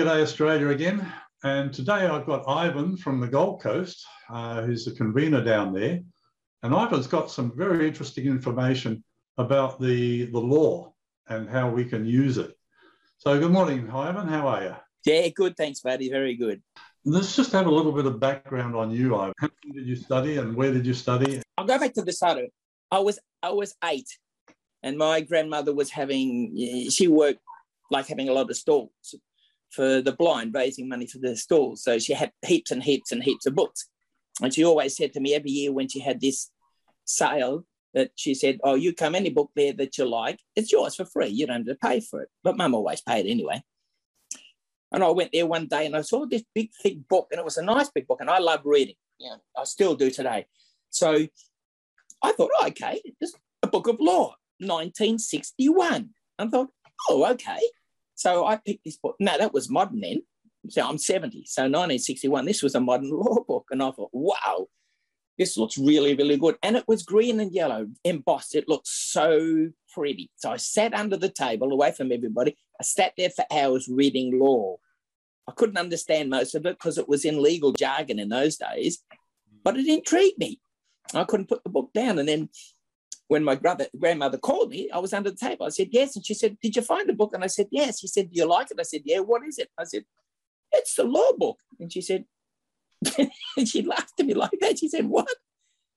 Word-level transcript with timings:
G'day 0.00 0.22
Australia 0.22 0.70
again. 0.70 1.12
And 1.44 1.74
today 1.74 2.06
I've 2.06 2.24
got 2.24 2.48
Ivan 2.48 2.96
from 2.96 3.20
the 3.20 3.28
Gold 3.28 3.60
Coast, 3.60 4.02
uh, 4.30 4.62
who's 4.62 4.86
the 4.86 4.92
convener 4.92 5.44
down 5.44 5.74
there. 5.74 6.00
And 6.62 6.72
Ivan's 6.72 7.06
got 7.06 7.30
some 7.30 7.52
very 7.54 7.86
interesting 7.86 8.24
information 8.24 9.04
about 9.36 9.78
the, 9.78 10.24
the 10.30 10.38
law 10.38 10.94
and 11.28 11.50
how 11.50 11.68
we 11.68 11.84
can 11.84 12.06
use 12.06 12.38
it. 12.38 12.56
So 13.18 13.38
good 13.38 13.50
morning, 13.52 13.90
Ivan. 13.90 14.26
How 14.26 14.48
are 14.48 14.62
you? 14.62 14.74
Yeah, 15.04 15.28
good. 15.28 15.54
Thanks, 15.54 15.80
buddy. 15.80 16.08
Very 16.08 16.34
good. 16.34 16.62
Let's 17.04 17.36
just 17.36 17.52
have 17.52 17.66
a 17.66 17.70
little 17.70 17.92
bit 17.92 18.06
of 18.06 18.18
background 18.18 18.74
on 18.74 18.90
you, 18.90 19.14
Ivan. 19.14 19.34
How 19.38 19.50
did 19.74 19.86
you 19.86 19.96
study 19.96 20.38
and 20.38 20.56
where 20.56 20.72
did 20.72 20.86
you 20.86 20.94
study? 20.94 21.42
I'll 21.58 21.66
go 21.66 21.78
back 21.78 21.92
to 21.92 22.02
the 22.02 22.12
start. 22.12 22.38
I 22.90 23.00
was 23.00 23.18
I 23.42 23.50
was 23.50 23.74
eight, 23.84 24.08
and 24.82 24.96
my 24.96 25.20
grandmother 25.20 25.74
was 25.74 25.90
having. 25.90 26.88
She 26.88 27.06
worked 27.06 27.40
like 27.90 28.06
having 28.06 28.30
a 28.30 28.32
lot 28.32 28.48
of 28.48 28.56
stalls 28.56 29.14
for 29.70 30.00
the 30.02 30.12
blind, 30.12 30.54
raising 30.54 30.88
money 30.88 31.06
for 31.06 31.18
the 31.18 31.36
stalls. 31.36 31.82
So 31.82 31.98
she 31.98 32.12
had 32.12 32.32
heaps 32.44 32.70
and 32.70 32.82
heaps 32.82 33.12
and 33.12 33.22
heaps 33.22 33.46
of 33.46 33.54
books, 33.54 33.88
and 34.42 34.52
she 34.52 34.64
always 34.64 34.96
said 34.96 35.12
to 35.14 35.20
me 35.20 35.34
every 35.34 35.50
year 35.50 35.72
when 35.72 35.88
she 35.88 36.00
had 36.00 36.20
this 36.20 36.50
sale 37.04 37.64
that 37.94 38.10
she 38.14 38.34
said, 38.34 38.58
"Oh, 38.62 38.74
you 38.74 38.94
come 38.94 39.14
any 39.14 39.30
book 39.30 39.50
there 39.56 39.72
that 39.74 39.98
you 39.98 40.08
like, 40.08 40.38
it's 40.54 40.72
yours 40.72 40.96
for 40.96 41.04
free. 41.04 41.28
You 41.28 41.46
don't 41.46 41.66
have 41.68 41.78
to 41.78 41.86
pay 41.86 42.00
for 42.00 42.22
it." 42.22 42.28
But 42.42 42.56
Mum 42.56 42.74
always 42.74 43.00
paid 43.00 43.26
anyway. 43.26 43.62
And 44.92 45.04
I 45.04 45.10
went 45.10 45.30
there 45.32 45.46
one 45.46 45.66
day 45.66 45.86
and 45.86 45.96
I 45.96 46.00
saw 46.02 46.26
this 46.26 46.42
big, 46.54 46.70
thick 46.82 47.08
book, 47.08 47.28
and 47.30 47.38
it 47.38 47.44
was 47.44 47.58
a 47.58 47.62
nice 47.62 47.90
big 47.90 48.06
book, 48.06 48.20
and 48.20 48.30
I 48.30 48.38
love 48.38 48.60
reading. 48.64 48.96
You 49.18 49.30
know, 49.30 49.36
I 49.56 49.64
still 49.64 49.94
do 49.94 50.10
today. 50.10 50.46
So 50.90 51.26
I 52.22 52.32
thought, 52.32 52.50
oh, 52.58 52.66
okay, 52.68 53.00
it's 53.20 53.34
a 53.62 53.68
book 53.68 53.86
of 53.86 54.00
law, 54.00 54.34
1961. 54.58 56.10
I 56.38 56.48
thought, 56.48 56.68
oh, 57.08 57.30
okay. 57.32 57.60
So 58.20 58.44
I 58.44 58.56
picked 58.56 58.84
this 58.84 58.98
book. 58.98 59.16
No, 59.18 59.38
that 59.38 59.54
was 59.54 59.70
modern 59.70 60.00
then. 60.00 60.22
So 60.68 60.86
I'm 60.86 60.98
70. 60.98 61.46
So 61.46 61.62
1961, 61.62 62.44
this 62.44 62.62
was 62.62 62.74
a 62.74 62.80
modern 62.80 63.10
law 63.12 63.42
book. 63.48 63.64
And 63.70 63.82
I 63.82 63.90
thought, 63.92 64.10
wow, 64.12 64.66
this 65.38 65.56
looks 65.56 65.78
really, 65.78 66.14
really 66.14 66.36
good. 66.36 66.56
And 66.62 66.76
it 66.76 66.84
was 66.86 67.02
green 67.02 67.40
and 67.40 67.50
yellow 67.50 67.86
embossed. 68.04 68.54
It 68.54 68.68
looked 68.68 68.88
so 68.88 69.70
pretty. 69.94 70.30
So 70.36 70.50
I 70.50 70.58
sat 70.58 70.92
under 70.92 71.16
the 71.16 71.30
table 71.30 71.72
away 71.72 71.92
from 71.92 72.12
everybody. 72.12 72.58
I 72.78 72.84
sat 72.84 73.14
there 73.16 73.30
for 73.30 73.46
hours 73.50 73.88
reading 73.90 74.38
law. 74.38 74.76
I 75.48 75.52
couldn't 75.52 75.78
understand 75.78 76.28
most 76.28 76.54
of 76.54 76.66
it 76.66 76.78
because 76.78 76.98
it 76.98 77.08
was 77.08 77.24
in 77.24 77.42
legal 77.42 77.72
jargon 77.72 78.18
in 78.18 78.28
those 78.28 78.58
days, 78.58 79.02
but 79.64 79.78
it 79.78 79.88
intrigued 79.88 80.38
me. 80.38 80.60
I 81.14 81.24
couldn't 81.24 81.48
put 81.48 81.64
the 81.64 81.70
book 81.70 81.90
down. 81.94 82.18
And 82.18 82.28
then 82.28 82.50
when 83.30 83.44
my 83.44 83.54
brother, 83.54 83.86
grandmother 83.96 84.38
called 84.38 84.70
me, 84.70 84.90
I 84.92 84.98
was 84.98 85.12
under 85.12 85.30
the 85.30 85.36
table. 85.36 85.64
I 85.64 85.68
said, 85.68 85.90
yes. 85.92 86.16
And 86.16 86.26
she 86.26 86.34
said, 86.34 86.58
did 86.60 86.74
you 86.74 86.82
find 86.82 87.08
the 87.08 87.12
book? 87.12 87.30
And 87.32 87.44
I 87.44 87.46
said, 87.46 87.68
yes. 87.70 88.00
She 88.00 88.08
said, 88.08 88.28
do 88.28 88.40
you 88.40 88.44
like 88.44 88.72
it? 88.72 88.76
I 88.80 88.82
said, 88.82 89.02
yeah. 89.04 89.20
What 89.20 89.46
is 89.46 89.56
it? 89.58 89.68
I 89.78 89.84
said, 89.84 90.02
it's 90.72 90.96
the 90.96 91.04
law 91.04 91.30
book. 91.38 91.60
And 91.78 91.92
she 91.92 92.00
said, 92.00 92.24
and 93.56 93.68
she 93.68 93.82
laughed 93.82 94.18
at 94.18 94.26
me 94.26 94.34
like 94.34 94.58
that. 94.60 94.80
She 94.80 94.88
said, 94.88 95.06
What? 95.06 95.28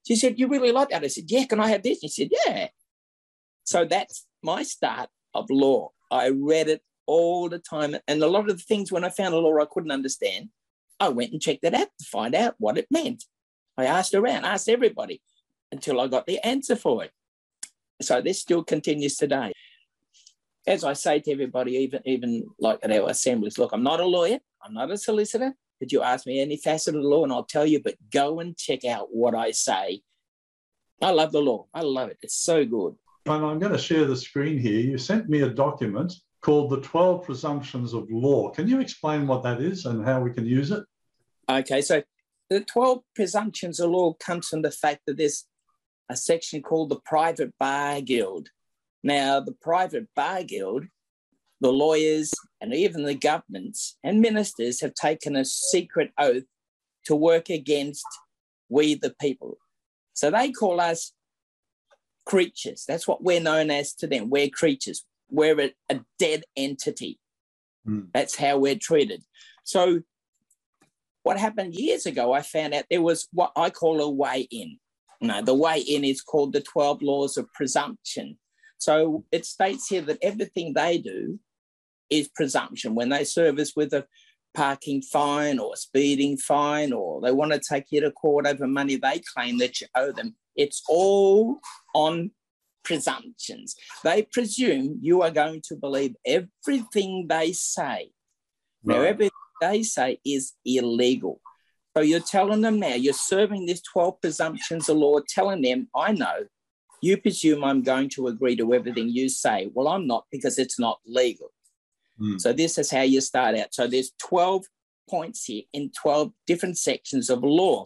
She 0.08 0.16
said, 0.16 0.40
You 0.40 0.48
really 0.48 0.72
like 0.72 0.90
that? 0.90 1.04
I 1.04 1.08
said, 1.08 1.26
Yeah, 1.28 1.46
can 1.46 1.60
I 1.60 1.70
have 1.70 1.84
this? 1.84 2.02
She 2.02 2.08
said, 2.08 2.30
Yeah. 2.46 2.68
So 3.64 3.84
that's 3.84 4.28
my 4.44 4.64
start 4.64 5.10
of 5.34 5.50
law. 5.50 5.92
I 6.12 6.30
read 6.30 6.68
it 6.70 6.82
all 7.08 7.50
the 7.50 7.60
time. 7.60 7.96
And 8.08 8.22
a 8.22 8.28
lot 8.28 8.50
of 8.50 8.58
the 8.58 8.64
things 8.64 8.92
when 8.92 9.04
I 9.04 9.10
found 9.10 9.34
a 9.34 9.38
law 9.38 9.58
I 9.60 9.66
couldn't 9.70 9.92
understand, 9.92 10.50
I 11.00 11.10
went 11.10 11.32
and 11.32 11.42
checked 11.42 11.64
it 11.64 11.74
out 11.74 11.88
to 12.00 12.06
find 12.06 12.36
out 12.36 12.56
what 12.58 12.78
it 12.78 12.88
meant. 12.92 13.26
I 13.78 13.86
asked 13.86 14.14
around, 14.14 14.46
asked 14.46 14.70
everybody 14.70 15.22
until 15.72 16.00
I 16.00 16.08
got 16.08 16.28
the 16.28 16.40
answer 16.46 16.76
for 16.76 17.04
it. 17.04 17.12
So 18.02 18.22
this 18.22 18.42
still 18.42 18.64
continues 18.64 19.16
today. 19.18 19.54
As 20.66 20.84
I 20.84 20.94
say 20.94 21.20
to 21.20 21.32
everybody, 21.32 21.74
even, 21.74 22.02
even 22.06 22.48
like 22.60 22.80
at 22.84 22.92
our 22.92 23.10
assemblies, 23.10 23.58
look, 23.58 23.72
I'm 23.74 23.84
not 23.84 24.00
a 24.00 24.06
lawyer, 24.06 24.40
I'm 24.64 24.74
not 24.74 24.92
a 24.92 24.98
solicitor, 24.98 25.54
could 25.80 25.92
you 25.92 26.02
ask 26.02 26.26
me 26.26 26.40
any 26.40 26.56
facet 26.56 26.96
of 26.96 27.02
the 27.02 27.08
law 27.08 27.24
and 27.24 27.34
I'll 27.34 27.44
tell 27.44 27.66
you, 27.66 27.82
but 27.84 27.96
go 28.10 28.40
and 28.40 28.56
check 28.58 28.86
out 28.86 29.08
what 29.12 29.36
I 29.36 29.52
say. 29.52 30.02
I 31.02 31.12
love 31.12 31.34
the 31.34 31.42
law. 31.42 31.66
I 31.74 31.82
love 31.82 32.10
it. 32.10 32.18
It's 32.22 32.38
so 32.38 32.64
good. 32.64 32.96
And 33.26 33.46
I'm 33.46 33.60
going 33.60 33.74
to 33.74 33.78
share 33.78 34.06
the 34.06 34.16
screen 34.16 34.58
here. 34.58 34.80
You 34.80 34.98
sent 34.98 35.28
me 35.28 35.42
a 35.42 35.50
document 35.50 36.14
called 36.42 36.70
the 36.70 36.80
12 36.80 37.26
Presumptions 37.26 37.94
of 37.94 38.08
Law. 38.10 38.50
Can 38.52 38.68
you 38.68 38.80
explain 38.80 39.28
what 39.28 39.44
that 39.44 39.62
is 39.62 39.86
and 39.86 40.06
how 40.06 40.22
we 40.22 40.32
can 40.32 40.46
use 40.46 40.72
it? 40.72 40.84
Okay, 41.50 41.82
so 41.82 42.02
the 42.50 42.62
12 42.62 43.00
Presumptions 43.16 43.82
of 43.82 43.90
Law 43.90 44.14
comes 44.14 44.48
from 44.48 44.62
the 44.62 44.72
fact 44.72 45.02
that 45.08 45.18
there's 45.18 45.46
a 46.10 46.16
section 46.16 46.62
called 46.62 46.90
the 46.90 47.00
Private 47.06 47.54
Bar 47.60 48.02
Guild. 48.02 48.50
Now, 49.04 49.40
the 49.40 49.54
Private 49.54 50.08
Bar 50.16 50.44
Guild 50.44 50.86
the 51.64 51.72
lawyers 51.72 52.34
and 52.60 52.74
even 52.74 53.04
the 53.04 53.16
governments 53.16 53.98
and 54.04 54.20
ministers 54.20 54.82
have 54.82 54.94
taken 54.94 55.36
a 55.38 55.46
secret 55.46 56.12
oath 56.20 56.44
to 57.06 57.16
work 57.16 57.50
against 57.50 58.06
we 58.68 58.96
the 58.96 59.16
people. 59.20 59.58
So 60.14 60.30
they 60.30 60.52
call 60.52 60.82
us 60.82 61.14
creatures. 62.26 62.84
That's 62.86 63.08
what 63.08 63.24
we're 63.24 63.40
known 63.40 63.72
as 63.72 63.94
to 63.96 64.08
them. 64.08 64.30
We're 64.30 64.50
creatures. 64.50 65.06
We're 65.32 65.60
a, 65.60 65.72
a 65.90 66.02
dead 66.20 66.44
entity. 66.58 67.18
Mm. 67.88 68.08
That's 68.14 68.36
how 68.36 68.58
we're 68.58 68.76
treated. 68.76 69.24
So 69.64 70.02
what 71.24 71.40
happened 71.40 71.76
years 71.76 72.06
ago, 72.06 72.34
I 72.34 72.42
found 72.42 72.74
out 72.74 72.86
there 72.90 73.02
was 73.02 73.30
what 73.32 73.54
I 73.56 73.70
call 73.70 74.02
a 74.02 74.10
way 74.10 74.50
in. 74.52 74.80
No, 75.24 75.42
the 75.42 75.54
way 75.54 75.80
in 75.80 76.04
is 76.04 76.22
called 76.22 76.52
the 76.52 76.60
12 76.60 77.02
laws 77.02 77.38
of 77.38 77.52
presumption. 77.54 78.38
So 78.78 79.24
it 79.32 79.46
states 79.46 79.88
here 79.88 80.02
that 80.02 80.18
everything 80.22 80.74
they 80.74 80.98
do 80.98 81.40
is 82.10 82.28
presumption. 82.28 82.94
When 82.94 83.08
they 83.08 83.24
serve 83.24 83.58
us 83.58 83.74
with 83.74 83.94
a 83.94 84.06
parking 84.54 85.02
fine 85.02 85.60
or 85.60 85.72
a 85.74 85.78
speeding 85.78 86.38
fine, 86.38 86.92
or 86.92 87.22
they 87.22 87.32
want 87.32 87.54
to 87.54 87.62
take 87.62 87.86
you 87.90 88.02
to 88.02 88.12
court 88.12 88.46
over 88.46 88.68
money 88.68 88.98
they 88.98 89.22
claim 89.34 89.60
that 89.60 89.80
you 89.80 89.88
owe 89.96 90.12
them, 90.12 90.36
it's 90.58 90.84
all 90.90 91.60
on 91.96 92.32
presumptions. 92.84 93.76
They 94.04 94.24
presume 94.24 95.00
you 95.02 95.22
are 95.22 95.32
going 95.32 95.62
to 95.70 95.76
believe 95.78 96.16
everything 96.26 97.28
they 97.30 97.54
say. 97.54 98.12
Right. 98.84 98.98
Now, 98.98 99.02
everything 99.04 99.32
they 99.62 99.84
say 99.84 100.20
is 100.26 100.52
illegal. 100.66 101.40
So 101.96 102.02
you're 102.02 102.20
telling 102.20 102.62
them 102.62 102.80
now, 102.80 102.96
you're 102.96 103.14
serving 103.14 103.66
this 103.66 103.82
12 103.82 104.20
presumptions 104.22 104.90
of 104.90 104.98
law, 104.98 105.20
telling 105.28 105.62
them, 105.62 105.88
I 105.96 106.12
know, 106.12 106.46
you 107.02 107.18
presume 107.18 107.64
I'm 107.64 107.84
going 107.84 108.10
to 108.12 108.28
agree 108.28 108.56
to 108.56 108.74
everything 108.74 109.10
you 109.10 109.30
say. 109.30 109.70
Well, 109.74 109.88
I'm 109.88 110.08
not 110.08 110.26
because 110.32 110.58
it's 110.58 110.80
not 110.80 111.00
legal. 111.06 111.52
Mm. 112.20 112.40
So 112.40 112.54
this 112.54 112.78
is 112.78 112.90
how 112.90 113.02
you 113.02 113.22
start 113.22 113.56
out. 113.56 113.74
So 113.74 113.88
there's 113.88 114.12
12 114.20 114.66
points 115.10 115.46
here 115.46 115.64
in 115.74 115.92
12 115.92 116.32
different 116.48 116.78
sections 116.78 117.30
of 117.30 117.44
law. 117.44 117.86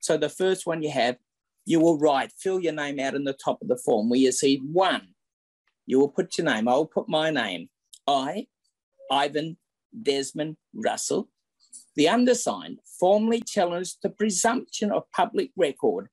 So 0.00 0.16
the 0.16 0.28
first 0.28 0.66
one 0.66 0.82
you 0.82 0.90
have, 0.90 1.16
you 1.64 1.80
will 1.80 1.98
write, 1.98 2.32
fill 2.32 2.60
your 2.60 2.72
name 2.72 3.00
out 3.00 3.14
in 3.14 3.24
the 3.24 3.32
top 3.32 3.60
of 3.62 3.68
the 3.68 3.76
form 3.76 4.08
where 4.08 4.20
you 4.20 4.32
see 4.32 4.60
one. 4.72 5.08
You 5.86 5.98
will 5.98 6.08
put 6.08 6.36
your 6.38 6.44
name. 6.44 6.68
I 6.68 6.74
will 6.74 6.86
put 6.86 7.08
my 7.08 7.30
name. 7.30 7.70
I, 8.06 8.46
Ivan 9.10 9.56
Desmond 10.02 10.56
Russell, 10.74 11.28
the 11.98 12.08
undersigned, 12.08 12.78
formally 13.00 13.40
challenge 13.40 13.96
the 14.04 14.08
presumption 14.08 14.92
of 14.92 15.10
public 15.10 15.50
record, 15.56 16.08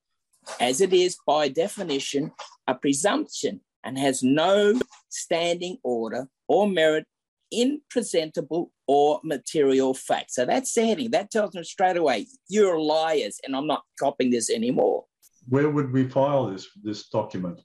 as 0.60 0.82
it 0.82 0.92
is 0.92 1.16
by 1.28 1.48
definition 1.48 2.32
a 2.66 2.74
presumption 2.74 3.62
and 3.84 3.96
has 4.00 4.24
no 4.24 4.80
standing 5.10 5.78
order 5.84 6.28
or 6.48 6.68
merit 6.68 7.06
in 7.52 7.80
presentable 7.92 8.72
or 8.88 9.20
material 9.24 9.94
fact. 9.94 10.32
So 10.32 10.44
that's 10.44 10.74
the 10.74 10.88
heading. 10.88 11.12
That 11.12 11.30
tells 11.30 11.52
them 11.52 11.64
straight 11.64 11.98
away, 11.98 12.26
you're 12.50 12.80
liars, 12.80 13.40
and 13.44 13.56
I'm 13.56 13.68
not 13.68 13.84
copying 14.00 14.32
this 14.32 14.50
anymore. 14.50 15.06
Where 15.48 15.70
would 15.70 15.94
we 15.94 16.10
file 16.10 16.48
this 16.48 16.68
this 16.82 17.10
document? 17.10 17.62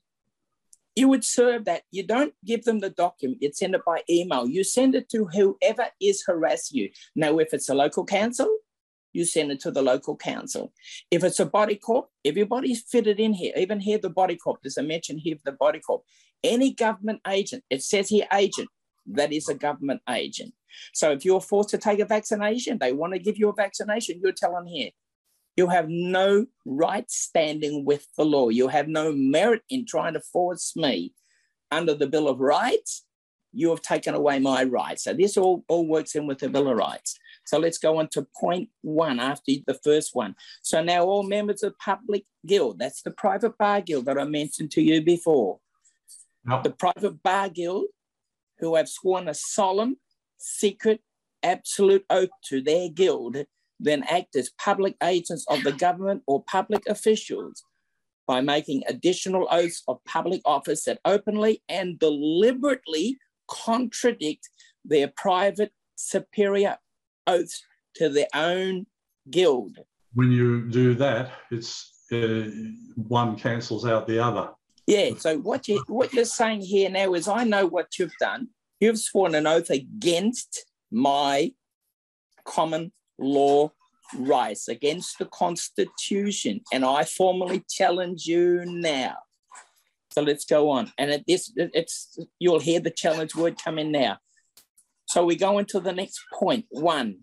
You 0.97 1.09
would 1.09 1.25
serve 1.25 1.65
that. 1.67 1.83
You 1.91 2.07
don't 2.07 2.35
give 2.45 2.65
them 2.65 2.81
the 2.81 2.91
document, 2.91 3.43
you 3.43 3.53
send 3.53 3.75
it 3.75 3.85
by 3.85 4.03
email. 4.09 4.49
You 4.49 4.65
send 4.65 4.95
it 4.95 5.09
to 5.11 5.27
whoever 5.27 5.87
is 6.01 6.25
harassing 6.27 6.79
you. 6.79 6.91
Now, 7.15 7.39
if 7.39 7.55
it's 7.55 7.69
a 7.69 7.75
local 7.75 8.05
council, 8.05 8.49
you 9.13 9.25
send 9.25 9.51
it 9.51 9.61
to 9.61 9.71
the 9.71 9.83
local 9.83 10.17
council. 10.17 10.73
If 11.11 11.25
it's 11.25 11.41
a 11.41 11.47
body 11.47 11.77
corp, 11.77 12.09
everybody's 12.25 12.83
fitted 12.83 13.19
in 13.19 13.33
here. 13.33 13.53
Even 13.57 13.81
here, 13.81 13.99
the 13.99 14.11
body 14.11 14.37
corp, 14.37 14.59
there's 14.63 14.77
a 14.77 14.83
mention 14.83 15.19
here 15.19 15.35
of 15.35 15.43
the 15.45 15.53
body 15.53 15.81
corp. 15.81 16.03
Any 16.45 16.73
government 16.73 17.21
agent, 17.27 17.65
it 17.71 17.83
says 17.83 18.09
here 18.09 18.27
agent, 18.33 18.69
that 19.07 19.33
is 19.33 19.49
a 19.49 19.55
government 19.55 20.03
agent. 20.09 20.55
So 20.93 21.11
if 21.11 21.25
you're 21.25 21.41
forced 21.41 21.71
to 21.71 21.79
take 21.79 21.99
a 21.99 22.05
vaccination, 22.05 22.79
they 22.79 22.93
want 22.93 23.13
to 23.13 23.19
give 23.19 23.37
you 23.37 23.49
a 23.49 23.55
vaccination, 23.55 24.21
you're 24.23 24.33
telling 24.33 24.67
here, 24.67 24.91
you 25.61 25.67
have 25.67 25.91
no 25.91 26.47
right 26.65 27.11
standing 27.11 27.85
with 27.85 28.07
the 28.17 28.25
law. 28.25 28.49
You 28.49 28.69
have 28.69 28.89
no 28.89 29.13
merit 29.13 29.61
in 29.69 29.85
trying 29.85 30.15
to 30.15 30.21
force 30.21 30.75
me 30.75 31.13
under 31.71 31.93
the 31.93 32.07
Bill 32.07 32.29
of 32.29 32.41
Rights. 32.41 33.05
You 33.53 33.69
have 33.69 33.83
taken 33.83 34.15
away 34.15 34.39
my 34.39 34.65
rights. 34.65 35.05
So 35.05 35.13
this 35.13 35.37
all, 35.37 35.63
all 35.69 35.87
works 35.87 36.15
in 36.15 36.27
with 36.27 36.39
the 36.39 36.49
Bill 36.49 36.69
of 36.71 36.79
Rights. 36.79 37.19
So 37.45 37.59
let's 37.59 37.77
go 37.77 37.99
on 37.99 38.09
to 38.13 38.27
point 38.41 38.71
one 38.81 39.21
after 39.21 39.53
the 39.67 39.79
first 39.85 40.15
one. 40.15 40.35
So 40.63 40.83
now 40.83 41.05
all 41.05 41.25
members 41.25 41.63
of 41.63 41.79
public 41.79 42.25
guild, 42.47 42.79
that's 42.79 43.03
the 43.03 43.11
private 43.11 43.59
bar 43.59 43.83
guild 43.83 44.07
that 44.07 44.19
I 44.19 44.25
mentioned 44.25 44.71
to 44.73 44.81
you 44.81 45.03
before. 45.03 45.59
The 46.47 46.71
private 46.71 47.23
bar 47.23 47.51
guild 47.51 47.85
who 48.61 48.77
have 48.77 48.89
sworn 48.89 49.29
a 49.29 49.35
solemn, 49.35 49.99
secret, 50.39 51.03
absolute 51.43 52.07
oath 52.09 52.31
to 52.45 52.63
their 52.63 52.89
guild, 52.89 53.37
then 53.81 54.05
act 54.09 54.37
as 54.37 54.51
public 54.59 54.97
agents 55.03 55.45
of 55.49 55.63
the 55.65 55.73
government 55.73 56.23
or 56.27 56.45
public 56.45 56.83
officials 56.87 57.65
by 58.27 58.41
making 58.41 58.83
additional 58.87 59.49
oaths 59.51 59.83
of 59.89 59.99
public 60.05 60.41
office 60.45 60.85
that 60.85 61.01
openly 61.05 61.63
and 61.69 61.99
deliberately 61.99 63.19
contradict 63.49 64.49
their 64.85 65.09
private 65.17 65.73
superior 65.97 66.77
oaths 67.27 67.65
to 67.97 68.09
their 68.09 68.29
own 68.35 68.87
guild. 69.31 69.79
When 70.15 70.31
you 70.31 70.69
do 70.71 70.95
that, 70.95 71.33
it's 71.51 71.93
uh, 72.13 72.51
one 72.97 73.37
cancels 73.37 73.87
out 73.87 74.07
the 74.07 74.19
other. 74.19 74.51
Yeah. 74.87 75.11
So 75.19 75.39
what 75.39 75.69
you 75.69 75.83
what 75.87 76.13
you're 76.13 76.25
saying 76.25 76.63
here 76.63 76.91
now 76.91 77.15
is, 77.15 77.29
I 77.29 77.45
know 77.45 77.67
what 77.67 77.99
you've 77.99 78.17
done. 78.19 78.49
You've 78.81 78.99
sworn 78.99 79.35
an 79.35 79.47
oath 79.47 79.71
against 79.71 80.67
my 80.91 81.53
common 82.45 82.93
law 83.21 83.71
rights, 84.17 84.69
against 84.69 85.19
the 85.19 85.27
Constitution, 85.27 86.63
and 86.73 86.85
I 86.85 87.05
formally 87.05 87.65
challenge 87.71 88.27
you 88.27 88.65
now. 88.67 89.17
So 90.11 90.23
let's 90.23 90.45
go 90.45 90.71
on. 90.71 90.93
And 90.99 91.11
at 91.11 91.27
this, 91.27 91.53
it's 91.57 92.19
you'll 92.39 92.59
hear 92.59 92.81
the 92.81 92.91
challenge 92.91 93.37
word 93.37 93.63
come 93.63 93.79
in 93.79 93.93
now. 93.93 94.19
So 95.07 95.25
we 95.25 95.37
go 95.37 95.59
into 95.59 95.81
the 95.81 95.93
next 95.93 96.21
point. 96.33 96.67
One, 96.71 97.21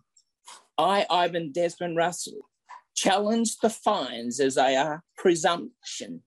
I, 0.78 1.06
Ivan 1.10 1.52
Desmond 1.52 1.98
Russell, 1.98 2.50
challenge 2.96 3.58
the 3.62 3.70
fines 3.70 4.40
as 4.40 4.56
they 4.56 4.76
are 4.76 5.04
presumption 5.18 6.24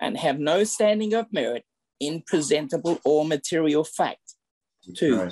and 0.00 0.16
have 0.16 0.38
no 0.38 0.64
standing 0.64 1.14
of 1.14 1.32
merit 1.32 1.64
in 2.00 2.22
presentable 2.26 2.98
or 3.04 3.24
material 3.24 3.84
fact. 3.84 4.34
Two. 4.96 5.30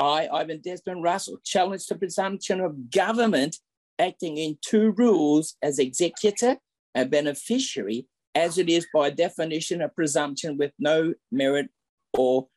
I, 0.00 0.28
Ivan 0.32 0.62
Desmond 0.62 1.02
Russell, 1.02 1.38
challenge 1.44 1.86
the 1.86 1.94
presumption 1.94 2.60
of 2.60 2.90
government 2.90 3.58
acting 3.98 4.38
in 4.38 4.56
two 4.62 4.92
rules 4.92 5.56
as 5.62 5.78
executor 5.78 6.56
and 6.94 7.10
beneficiary, 7.10 8.06
as 8.34 8.56
it 8.56 8.70
is 8.70 8.86
by 8.94 9.10
definition 9.10 9.82
a 9.82 9.90
presumption 9.90 10.56
with 10.56 10.72
no 10.78 11.12
merit 11.30 11.68
or 12.14 12.48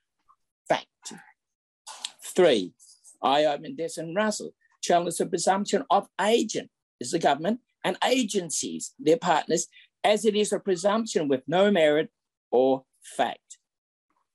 fact. 0.69 0.87
Three, 2.23 2.73
I, 3.21 3.45
Ivan 3.45 3.75
Desmond 3.75 4.15
Russell, 4.15 4.53
challenge 4.81 5.17
the 5.17 5.25
presumption 5.25 5.83
of 5.89 6.07
agent, 6.21 6.69
is 7.01 7.11
the 7.11 7.19
government, 7.19 7.59
and 7.83 7.97
agencies, 8.05 8.93
their 8.97 9.17
partners, 9.17 9.67
as 10.05 10.23
it 10.23 10.35
is 10.35 10.53
a 10.53 10.59
presumption 10.59 11.27
with 11.27 11.41
no 11.47 11.69
merit 11.69 12.09
or 12.51 12.85
fact. 13.01 13.59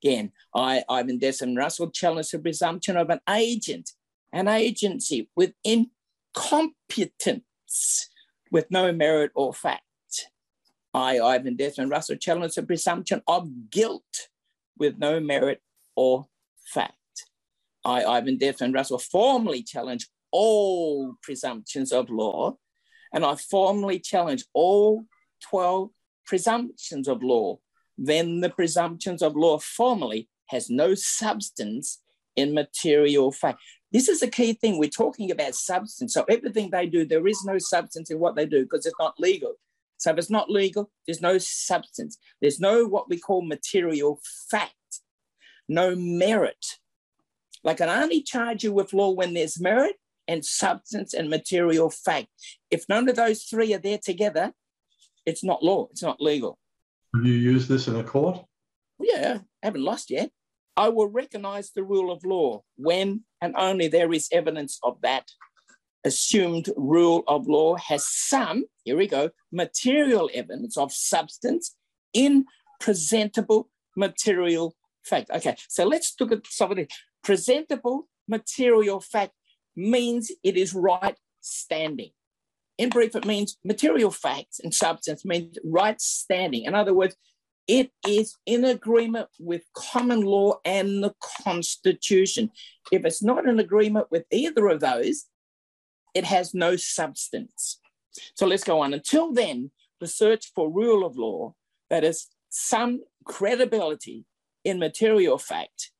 Again, 0.03 0.33
I, 0.55 0.85
Ivan 0.89 1.19
Desmond 1.19 1.57
Russell 1.57 1.91
challenged 1.91 2.33
the 2.33 2.39
presumption 2.39 2.97
of 2.97 3.11
an 3.11 3.21
agent, 3.29 3.91
an 4.33 4.49
agency 4.49 5.29
with 5.35 5.53
incompetence 5.65 7.43
with 8.51 8.71
no 8.71 8.93
merit 8.93 9.33
or 9.35 9.53
fact. 9.53 9.83
I, 10.95 11.19
Ivan 11.19 11.57
Desmond 11.57 11.91
Russell, 11.91 12.17
challenged 12.17 12.57
the 12.57 12.63
presumption 12.63 13.23
of 13.27 13.71
guilt 13.71 14.29
with 14.79 14.99
no 14.99 15.21
merit 15.21 15.61
or 15.97 16.27
fact. 16.65 16.95
I, 17.85 18.05
Ivan 18.05 18.39
Desmond 18.39 18.75
Russell, 18.75 18.99
formally 18.99 19.63
challenged 19.63 20.09
all 20.31 21.15
presumptions 21.23 21.93
of 21.93 22.11
law, 22.11 22.57
and 23.13 23.25
I 23.25 23.37
formally 23.37 23.99
challenge 23.99 24.45
all 24.53 25.05
12 25.51 25.91
presumptions 26.27 27.09
of 27.09 27.23
law, 27.23 27.59
then 27.99 28.41
the 28.41 28.51
presumptions 28.51 29.23
of 29.23 29.37
law 29.37 29.59
formally 29.59 30.29
has 30.47 30.71
no 30.71 30.95
substance 30.95 32.01
in 32.37 32.55
material 32.55 33.33
fact. 33.33 33.61
This 33.93 34.09
is 34.09 34.23
a 34.23 34.29
key 34.29 34.53
thing. 34.53 34.79
We're 34.79 34.89
talking 34.89 35.31
about 35.31 35.55
substance. 35.55 36.15
So 36.15 36.25
everything 36.29 36.71
they 36.71 36.87
do, 36.87 37.05
there 37.05 37.27
is 37.27 37.43
no 37.45 37.59
substance 37.59 38.11
in 38.11 38.19
what 38.19 38.37
they 38.37 38.47
do 38.47 38.63
because 38.63 38.87
it's 38.87 38.95
not 39.01 39.19
legal. 39.19 39.55
So 39.97 40.13
if 40.13 40.19
it's 40.19 40.31
not 40.31 40.51
legal, 40.51 40.91
there's 41.07 41.21
no 41.21 41.39
substance. 41.39 42.19
There's 42.41 42.61
no 42.61 42.87
what 42.87 43.09
we 43.09 43.19
call 43.19 43.43
material 43.43 44.21
fact, 44.51 45.01
no 45.69 45.97
merit. 45.97 46.65
Like 47.65 47.79
can 47.79 47.89
only 47.89 48.23
charge 48.23 48.63
you 48.63 48.73
with 48.73 48.93
law 48.93 49.11
when 49.11 49.35
there's 49.35 49.61
merit 49.61 49.97
and 50.29 50.45
substance 50.45 51.15
and 51.15 51.29
material 51.29 51.91
fact. 51.91 52.29
If 52.71 52.85
none 52.89 53.09
of 53.09 53.17
those 53.17 53.43
three 53.45 53.75
are 53.75 53.79
there 53.79 53.99
together, 53.99 54.53
it's 55.27 55.43
not 55.43 55.65
law, 55.65 55.89
it's 55.91 56.03
not 56.03 56.21
legal. 56.21 56.59
You 57.25 57.33
used 57.33 57.69
this 57.69 57.89
in 57.89 57.97
a 57.97 58.05
court? 58.05 58.45
Yeah, 59.01 59.39
I 59.63 59.67
haven't 59.67 59.85
lost 59.85 60.11
yet. 60.11 60.31
I 60.77 60.89
will 60.89 61.09
recognize 61.09 61.71
the 61.71 61.83
rule 61.83 62.13
of 62.13 62.25
law 62.25 62.63
when 62.77 63.25
and 63.41 63.55
only 63.57 63.89
there 63.89 64.13
is 64.13 64.29
evidence 64.33 64.79
of 64.83 65.01
that 65.03 65.29
assumed 66.05 66.71
rule 66.77 67.25
of 67.27 67.47
law 67.47 67.77
has 67.77 68.07
some, 68.07 68.65
here 68.85 68.97
we 68.97 69.07
go, 69.07 69.31
material 69.53 70.31
evidence 70.33 70.77
of 70.77 70.93
substance 70.93 71.75
in 72.13 72.45
presentable 72.81 73.69
material 73.97 74.75
fact. 75.05 75.31
Okay, 75.31 75.57
so 75.69 75.85
let's 75.85 76.15
look 76.21 76.33
at 76.33 76.47
some 76.47 76.71
of 76.71 76.77
the 76.77 76.89
presentable 77.23 78.09
material 78.29 79.01
fact 79.01 79.33
means 79.77 80.31
it 80.45 80.57
is 80.57 80.75
right 80.75 81.17
standing. 81.41 82.11
In 82.79 82.91
brief, 82.91 83.17
it 83.17 83.27
means 83.27 83.59
material 83.65 84.11
facts 84.11 84.61
and 84.61 84.73
substance 84.73 85.25
means 85.25 85.59
right 85.65 86.01
standing. 86.01 86.65
In 86.65 86.75
other 86.75 86.95
words, 86.95 87.17
it 87.67 87.91
is 88.07 88.35
in 88.47 88.65
agreement 88.65 89.29
with 89.39 89.63
common 89.75 90.23
law 90.23 90.59
and 90.65 91.05
the 91.05 91.15
Constitution. 91.45 92.51
If 92.91 93.05
it's 93.05 93.23
not 93.23 93.47
in 93.47 93.59
agreement 93.59 94.07
with 94.11 94.25
either 94.31 94.69
of 94.69 94.81
those, 94.81 95.27
it 96.15 96.25
has 96.25 96.55
no 96.55 96.77
substance. 96.77 97.81
So 98.35 98.47
let's 98.47 98.65
go 98.65 98.81
on. 98.81 98.95
Until 98.95 99.33
then, 99.33 99.71
the 100.01 100.07
search 100.07 100.53
for 100.55 100.71
rule 100.71 101.05
of 101.05 101.17
law 101.17 101.55
that 101.91 102.05
is 102.05 102.27
some 102.49 103.03
credibility 103.25 104.25
in 104.65 104.79
material 104.79 105.37
fact 105.37 105.91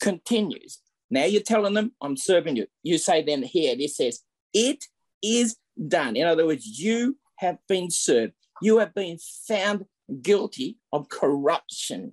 continues. 0.00 0.78
Now 1.10 1.24
you're 1.24 1.42
telling 1.42 1.74
them, 1.74 1.92
I'm 2.00 2.16
serving 2.16 2.56
you. 2.56 2.66
You 2.82 2.96
say 2.96 3.22
then 3.22 3.42
here, 3.42 3.76
this 3.76 3.96
says, 3.96 4.20
it 4.54 4.84
is 5.22 5.56
done. 5.88 6.16
In 6.16 6.26
other 6.26 6.46
words, 6.46 6.66
you 6.66 7.16
have 7.36 7.58
been 7.68 7.90
served. 7.90 8.32
You 8.62 8.78
have 8.78 8.94
been 8.94 9.18
found 9.46 9.84
guilty 10.22 10.76
of 10.92 11.08
corruption 11.08 12.12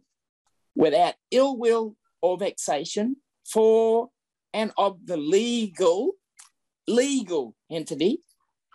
without 0.76 1.16
ill 1.32 1.58
will 1.58 1.96
or 2.22 2.38
vexation 2.38 3.18
for 3.46 4.10
and 4.54 4.72
of 4.78 4.98
the 5.06 5.18
legal, 5.18 6.14
legal 6.88 7.56
entity 7.70 8.22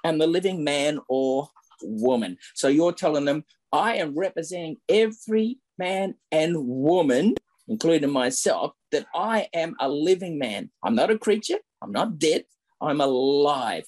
and 0.05 0.21
the 0.21 0.27
living 0.27 0.65
man 0.65 0.99
or 1.09 1.49
woman. 1.83 2.37
So 2.55 2.69
you're 2.69 2.93
telling 2.93 3.25
them, 3.25 3.45
I 3.73 3.97
am 3.97 4.19
representing 4.19 4.77
every 4.89 5.59
man 5.79 6.15
and 6.31 6.67
woman, 6.67 7.35
including 7.69 8.11
myself, 8.11 8.73
that 8.91 9.07
I 9.15 9.49
am 9.55 9.75
a 9.81 9.89
living 9.89 10.39
man. 10.39 10.71
I'm 10.83 10.95
not 10.95 11.11
a 11.11 11.19
creature. 11.19 11.59
I'm 11.81 11.93
not 11.93 12.19
dead. 12.19 12.45
I'm 12.81 13.01
alive. 13.01 13.85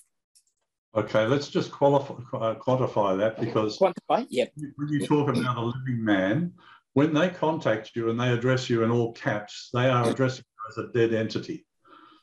Okay, 0.96 1.26
let's 1.26 1.48
just 1.48 1.72
qualify, 1.72 2.14
uh, 2.36 2.54
quantify 2.54 3.18
that 3.18 3.40
because 3.40 3.78
quantify, 3.78 4.26
yeah. 4.28 4.44
When 4.76 4.88
you 4.88 5.06
talk 5.06 5.28
about 5.28 5.56
a 5.56 5.60
living 5.60 6.04
man, 6.04 6.52
when 6.92 7.12
they 7.12 7.30
contact 7.30 7.96
you 7.96 8.10
and 8.10 8.20
they 8.20 8.32
address 8.32 8.70
you 8.70 8.84
in 8.84 8.92
all 8.92 9.12
caps, 9.12 9.70
they 9.74 9.88
are 9.88 10.08
addressing 10.08 10.44
you 10.46 10.70
as 10.70 10.78
a 10.78 10.92
dead 10.92 11.12
entity. 11.12 11.66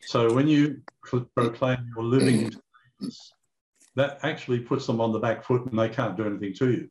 So 0.03 0.33
when 0.33 0.47
you 0.47 0.81
proclaim 1.35 1.91
your 1.95 2.05
living 2.05 2.51
status, 2.99 3.33
that 3.95 4.19
actually 4.23 4.59
puts 4.59 4.87
them 4.87 5.01
on 5.01 5.11
the 5.11 5.19
back 5.19 5.43
foot 5.43 5.65
and 5.65 5.77
they 5.77 5.89
can't 5.89 6.15
do 6.15 6.25
anything 6.25 6.53
to 6.55 6.71
you. 6.71 6.89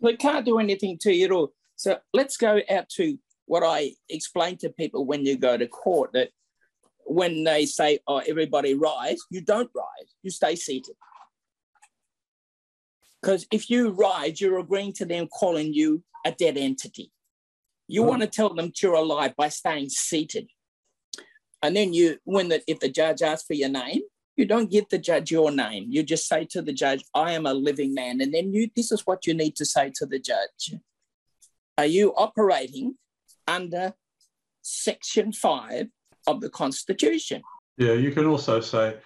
They 0.00 0.16
can't 0.16 0.46
do 0.46 0.60
anything 0.60 0.96
to 0.98 1.12
you 1.12 1.24
at 1.24 1.32
all. 1.32 1.52
So 1.74 1.98
let's 2.12 2.36
go 2.36 2.60
out 2.70 2.88
to 2.90 3.18
what 3.46 3.64
I 3.64 3.92
explain 4.08 4.58
to 4.58 4.68
people 4.68 5.04
when 5.04 5.26
you 5.26 5.36
go 5.36 5.56
to 5.56 5.66
court 5.66 6.10
that 6.12 6.30
when 7.04 7.44
they 7.44 7.66
say, 7.66 7.98
oh, 8.06 8.18
everybody 8.18 8.74
rise, 8.74 9.18
you 9.30 9.40
don't 9.40 9.70
rise, 9.74 10.14
you 10.22 10.30
stay 10.30 10.54
seated. 10.54 10.94
Because 13.22 13.46
if 13.50 13.70
you 13.70 13.90
rise, 13.90 14.40
you're 14.40 14.58
agreeing 14.58 14.92
to 14.94 15.04
them 15.04 15.26
calling 15.28 15.72
you 15.72 16.02
a 16.24 16.32
dead 16.32 16.56
entity. 16.56 17.10
You 17.88 18.04
oh. 18.04 18.08
want 18.08 18.22
to 18.22 18.28
tell 18.28 18.52
them 18.52 18.72
you're 18.82 18.94
alive 18.94 19.34
by 19.36 19.48
staying 19.48 19.88
seated. 19.90 20.48
And 21.62 21.74
then 21.74 21.92
you, 21.92 22.18
when 22.24 22.48
the, 22.48 22.62
if 22.66 22.80
the 22.80 22.88
judge 22.88 23.22
asks 23.22 23.46
for 23.46 23.54
your 23.54 23.68
name, 23.68 24.02
you 24.36 24.44
don't 24.44 24.70
give 24.70 24.84
the 24.90 24.98
judge 24.98 25.30
your 25.30 25.50
name. 25.50 25.86
You 25.88 26.02
just 26.02 26.28
say 26.28 26.44
to 26.50 26.60
the 26.60 26.72
judge, 26.72 27.02
I 27.14 27.32
am 27.32 27.46
a 27.46 27.54
living 27.54 27.94
man. 27.94 28.20
And 28.20 28.34
then 28.34 28.52
you, 28.52 28.68
this 28.76 28.92
is 28.92 29.06
what 29.06 29.26
you 29.26 29.34
need 29.34 29.56
to 29.56 29.64
say 29.64 29.90
to 29.96 30.06
the 30.06 30.18
judge. 30.18 30.74
Are 31.78 31.86
you 31.86 32.12
operating 32.14 32.96
under 33.48 33.94
section 34.62 35.32
five 35.32 35.86
of 36.26 36.40
the 36.40 36.50
Constitution? 36.50 37.42
Yeah, 37.78 37.92
you 37.92 38.10
can 38.10 38.26
also 38.26 38.60
say, 38.60 38.96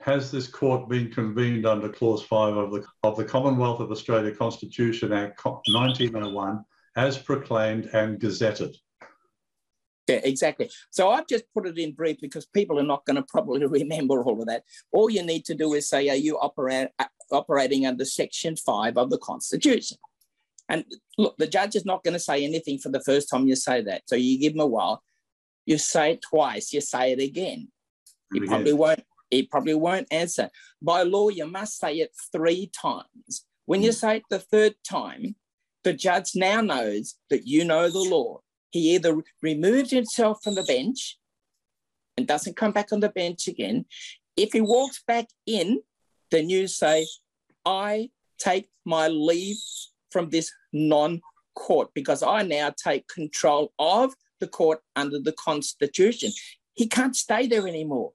has 0.00 0.30
this 0.30 0.48
court 0.48 0.88
been 0.88 1.10
convened 1.10 1.66
under 1.66 1.88
Clause 1.88 2.22
5 2.22 2.56
of 2.56 2.72
the, 2.72 2.84
of 3.02 3.16
the 3.16 3.24
Commonwealth 3.24 3.80
of 3.80 3.90
Australia 3.90 4.34
Constitution 4.34 5.12
Act 5.12 5.44
1901 5.44 6.64
as 6.96 7.18
proclaimed 7.18 7.90
and 7.92 8.18
gazetted? 8.18 8.74
Yeah, 10.08 10.20
exactly. 10.24 10.70
So 10.90 11.10
I've 11.10 11.28
just 11.28 11.44
put 11.54 11.66
it 11.66 11.78
in 11.78 11.92
brief 11.92 12.16
because 12.20 12.46
people 12.46 12.80
are 12.80 12.84
not 12.84 13.04
going 13.04 13.16
to 13.16 13.22
probably 13.28 13.64
remember 13.66 14.24
all 14.24 14.40
of 14.40 14.48
that. 14.48 14.64
All 14.90 15.10
you 15.10 15.22
need 15.22 15.44
to 15.44 15.54
do 15.54 15.74
is 15.74 15.88
say, 15.88 16.08
are 16.08 16.16
you 16.16 16.38
operate, 16.38 16.88
uh, 16.98 17.04
operating 17.30 17.86
under 17.86 18.04
Section 18.04 18.56
5 18.56 18.96
of 18.96 19.10
the 19.10 19.18
Constitution? 19.18 19.98
And 20.70 20.84
look, 21.18 21.36
the 21.36 21.46
judge 21.46 21.76
is 21.76 21.84
not 21.84 22.02
going 22.04 22.14
to 22.14 22.20
say 22.20 22.44
anything 22.44 22.78
for 22.78 22.88
the 22.88 23.00
first 23.00 23.28
time 23.28 23.46
you 23.46 23.56
say 23.56 23.82
that. 23.82 24.02
So 24.06 24.16
you 24.16 24.38
give 24.38 24.54
him 24.54 24.60
a 24.60 24.66
while. 24.66 25.02
You 25.66 25.78
say 25.78 26.12
it 26.12 26.22
twice, 26.22 26.72
you 26.72 26.80
say 26.80 27.12
it 27.12 27.20
again. 27.20 27.68
You 28.32 28.46
probably 28.46 28.72
won't. 28.72 29.02
He 29.30 29.44
probably 29.44 29.74
won't 29.74 30.08
answer. 30.10 30.50
By 30.82 31.02
law, 31.02 31.28
you 31.28 31.46
must 31.46 31.78
say 31.78 31.96
it 31.96 32.10
three 32.32 32.70
times. 32.80 33.46
When 33.66 33.82
you 33.82 33.90
hmm. 33.90 33.96
say 33.96 34.16
it 34.18 34.22
the 34.30 34.38
third 34.38 34.74
time, 34.88 35.36
the 35.84 35.92
judge 35.92 36.32
now 36.34 36.60
knows 36.60 37.14
that 37.30 37.46
you 37.46 37.64
know 37.64 37.88
the 37.88 37.98
law. 37.98 38.40
He 38.70 38.94
either 38.94 39.16
removes 39.42 39.90
himself 39.90 40.42
from 40.42 40.54
the 40.54 40.62
bench 40.62 41.18
and 42.16 42.26
doesn't 42.26 42.56
come 42.56 42.72
back 42.72 42.92
on 42.92 43.00
the 43.00 43.08
bench 43.08 43.48
again. 43.48 43.86
If 44.36 44.52
he 44.52 44.60
walks 44.60 45.02
back 45.06 45.28
in, 45.46 45.80
then 46.30 46.50
you 46.50 46.66
say, 46.66 47.06
I 47.64 48.10
take 48.38 48.68
my 48.84 49.08
leave 49.08 49.56
from 50.10 50.30
this 50.30 50.52
non 50.72 51.20
court 51.54 51.90
because 51.94 52.22
I 52.22 52.42
now 52.42 52.70
take 52.70 53.08
control 53.08 53.72
of 53.78 54.14
the 54.40 54.48
court 54.48 54.80
under 54.96 55.18
the 55.18 55.32
Constitution. 55.32 56.30
He 56.74 56.86
can't 56.86 57.16
stay 57.16 57.46
there 57.46 57.66
anymore. 57.66 58.12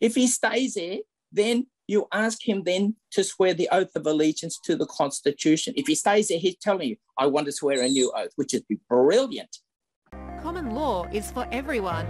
If 0.00 0.14
he 0.14 0.26
stays 0.26 0.74
there, 0.74 0.98
then 1.32 1.66
you 1.86 2.06
ask 2.12 2.46
him 2.46 2.62
then 2.64 2.96
to 3.12 3.22
swear 3.22 3.54
the 3.54 3.68
oath 3.70 3.94
of 3.94 4.06
allegiance 4.06 4.58
to 4.64 4.76
the 4.76 4.86
Constitution. 4.86 5.74
If 5.76 5.86
he 5.86 5.94
stays 5.94 6.28
there, 6.28 6.38
he's 6.38 6.56
telling 6.56 6.88
you, 6.88 6.96
I 7.18 7.26
want 7.26 7.46
to 7.46 7.52
swear 7.52 7.82
a 7.82 7.88
new 7.88 8.12
oath, 8.16 8.30
which 8.36 8.54
is 8.54 8.62
be 8.62 8.78
brilliant. 8.88 9.58
Common 10.42 10.70
law 10.70 11.06
is 11.12 11.30
for 11.30 11.46
everyone. 11.52 12.06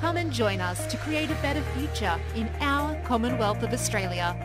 Come 0.00 0.16
and 0.16 0.32
join 0.32 0.60
us 0.60 0.86
to 0.86 0.96
create 0.98 1.30
a 1.30 1.34
better 1.36 1.62
future 1.76 2.20
in 2.34 2.48
our 2.60 3.00
Commonwealth 3.02 3.62
of 3.62 3.72
Australia. 3.72 4.36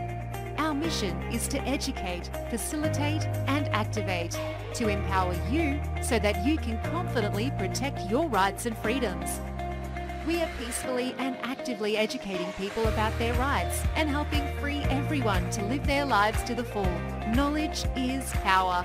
Our 0.57 0.73
mission 0.73 1.19
is 1.31 1.47
to 1.49 1.61
educate, 1.61 2.29
facilitate 2.49 3.25
and 3.47 3.67
activate, 3.69 4.37
to 4.75 4.87
empower 4.87 5.33
you 5.49 5.79
so 6.03 6.19
that 6.19 6.45
you 6.45 6.57
can 6.57 6.79
confidently 6.91 7.51
protect 7.57 8.09
your 8.09 8.27
rights 8.27 8.65
and 8.65 8.77
freedoms. 8.77 9.39
We 10.27 10.41
are 10.41 10.49
peacefully 10.59 11.15
and 11.19 11.37
actively 11.43 11.95
educating 11.95 12.51
people 12.57 12.85
about 12.89 13.17
their 13.17 13.33
rights 13.35 13.81
and 13.95 14.09
helping 14.09 14.45
free 14.57 14.81
everyone 14.89 15.49
to 15.51 15.63
live 15.63 15.87
their 15.87 16.03
lives 16.03 16.43
to 16.43 16.53
the 16.53 16.65
full. 16.65 16.91
Knowledge 17.33 17.85
is 17.95 18.29
power. 18.43 18.83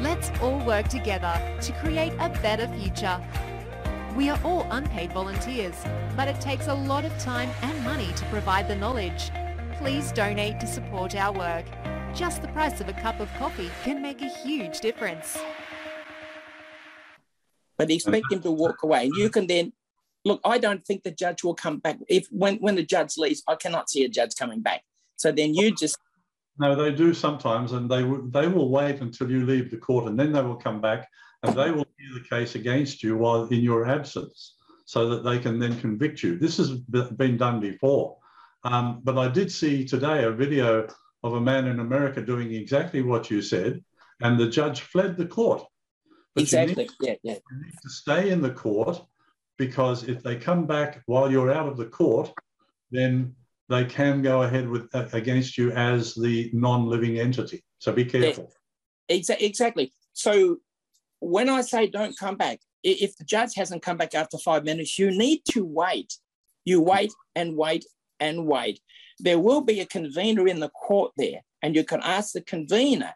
Let's 0.00 0.30
all 0.40 0.64
work 0.64 0.86
together 0.86 1.34
to 1.60 1.72
create 1.72 2.12
a 2.20 2.28
better 2.40 2.68
future. 2.78 3.20
We 4.14 4.30
are 4.30 4.38
all 4.44 4.64
unpaid 4.70 5.12
volunteers, 5.12 5.74
but 6.16 6.28
it 6.28 6.40
takes 6.40 6.68
a 6.68 6.74
lot 6.74 7.04
of 7.04 7.18
time 7.18 7.50
and 7.62 7.82
money 7.82 8.12
to 8.14 8.24
provide 8.26 8.68
the 8.68 8.76
knowledge. 8.76 9.32
Please 9.78 10.12
donate 10.12 10.60
to 10.60 10.68
support 10.68 11.16
our 11.16 11.36
work. 11.36 11.66
Just 12.14 12.42
the 12.42 12.48
price 12.48 12.80
of 12.80 12.88
a 12.88 12.92
cup 12.92 13.18
of 13.18 13.28
coffee 13.34 13.70
can 13.82 14.00
make 14.00 14.22
a 14.22 14.28
huge 14.28 14.78
difference. 14.78 15.36
But 17.76 17.90
expect 17.90 18.30
him 18.30 18.40
to 18.42 18.52
walk 18.52 18.84
away. 18.84 19.10
You 19.16 19.30
can 19.30 19.48
then 19.48 19.72
look, 20.24 20.40
I 20.44 20.58
don't 20.58 20.84
think 20.86 21.02
the 21.02 21.10
judge 21.10 21.42
will 21.42 21.54
come 21.54 21.78
back. 21.78 21.98
If 22.08 22.28
when, 22.30 22.58
when 22.58 22.76
the 22.76 22.84
judge 22.84 23.16
leaves, 23.16 23.42
I 23.48 23.56
cannot 23.56 23.90
see 23.90 24.04
a 24.04 24.08
judge 24.08 24.36
coming 24.38 24.60
back. 24.60 24.82
So 25.16 25.32
then 25.32 25.54
you 25.54 25.74
just 25.74 25.98
no, 26.58 26.74
they 26.74 26.92
do 26.92 27.14
sometimes, 27.14 27.72
and 27.72 27.90
they 27.90 28.02
will 28.02 28.22
they 28.28 28.48
will 28.48 28.70
wait 28.70 29.00
until 29.00 29.30
you 29.30 29.46
leave 29.46 29.70
the 29.70 29.76
court, 29.76 30.06
and 30.06 30.18
then 30.18 30.32
they 30.32 30.42
will 30.42 30.56
come 30.56 30.80
back 30.80 31.08
and 31.42 31.56
they 31.56 31.70
will 31.70 31.86
hear 31.98 32.14
the 32.14 32.28
case 32.28 32.56
against 32.56 33.02
you 33.02 33.16
while 33.16 33.46
in 33.46 33.60
your 33.60 33.86
absence, 33.86 34.56
so 34.84 35.08
that 35.08 35.24
they 35.24 35.38
can 35.38 35.58
then 35.58 35.78
convict 35.80 36.22
you. 36.22 36.36
This 36.36 36.56
has 36.56 36.70
been 36.72 37.36
done 37.36 37.60
before, 37.60 38.16
um, 38.64 39.00
but 39.04 39.16
I 39.16 39.28
did 39.28 39.52
see 39.52 39.84
today 39.84 40.24
a 40.24 40.32
video 40.32 40.88
of 41.22 41.34
a 41.34 41.40
man 41.40 41.66
in 41.66 41.80
America 41.80 42.20
doing 42.22 42.52
exactly 42.52 43.02
what 43.02 43.30
you 43.30 43.40
said, 43.40 43.82
and 44.20 44.38
the 44.38 44.48
judge 44.48 44.80
fled 44.80 45.16
the 45.16 45.26
court. 45.26 45.64
But 46.34 46.42
exactly. 46.42 46.84
Need, 46.84 46.90
yeah, 47.00 47.14
yeah. 47.22 47.38
You 47.50 47.64
need 47.64 47.74
to 47.82 47.90
stay 47.90 48.30
in 48.30 48.42
the 48.42 48.50
court 48.50 49.00
because 49.58 50.04
if 50.04 50.22
they 50.22 50.36
come 50.36 50.66
back 50.66 51.02
while 51.06 51.30
you're 51.30 51.52
out 51.52 51.68
of 51.68 51.76
the 51.76 51.86
court, 51.86 52.32
then 52.90 53.34
they 53.68 53.84
can 53.84 54.22
go 54.22 54.42
ahead 54.42 54.68
with 54.68 54.88
uh, 54.94 55.06
against 55.12 55.58
you 55.58 55.70
as 55.72 56.14
the 56.14 56.50
non-living 56.52 57.18
entity. 57.18 57.62
So 57.78 57.92
be 57.92 58.04
careful. 58.04 58.50
Exactly. 59.08 59.92
So 60.12 60.58
when 61.20 61.48
I 61.48 61.60
say 61.60 61.86
don't 61.86 62.18
come 62.18 62.36
back, 62.36 62.60
if 62.82 63.16
the 63.16 63.24
judge 63.24 63.54
hasn't 63.56 63.82
come 63.82 63.96
back 63.96 64.14
after 64.14 64.38
five 64.38 64.64
minutes, 64.64 64.98
you 64.98 65.10
need 65.10 65.42
to 65.50 65.64
wait. 65.64 66.16
You 66.64 66.80
wait 66.80 67.12
and 67.34 67.56
wait 67.56 67.84
and 68.20 68.46
wait. 68.46 68.80
There 69.18 69.38
will 69.38 69.62
be 69.62 69.80
a 69.80 69.86
convener 69.86 70.46
in 70.46 70.60
the 70.60 70.68
court 70.70 71.12
there, 71.16 71.42
and 71.62 71.74
you 71.74 71.84
can 71.84 72.00
ask 72.02 72.32
the 72.32 72.40
convener 72.40 73.14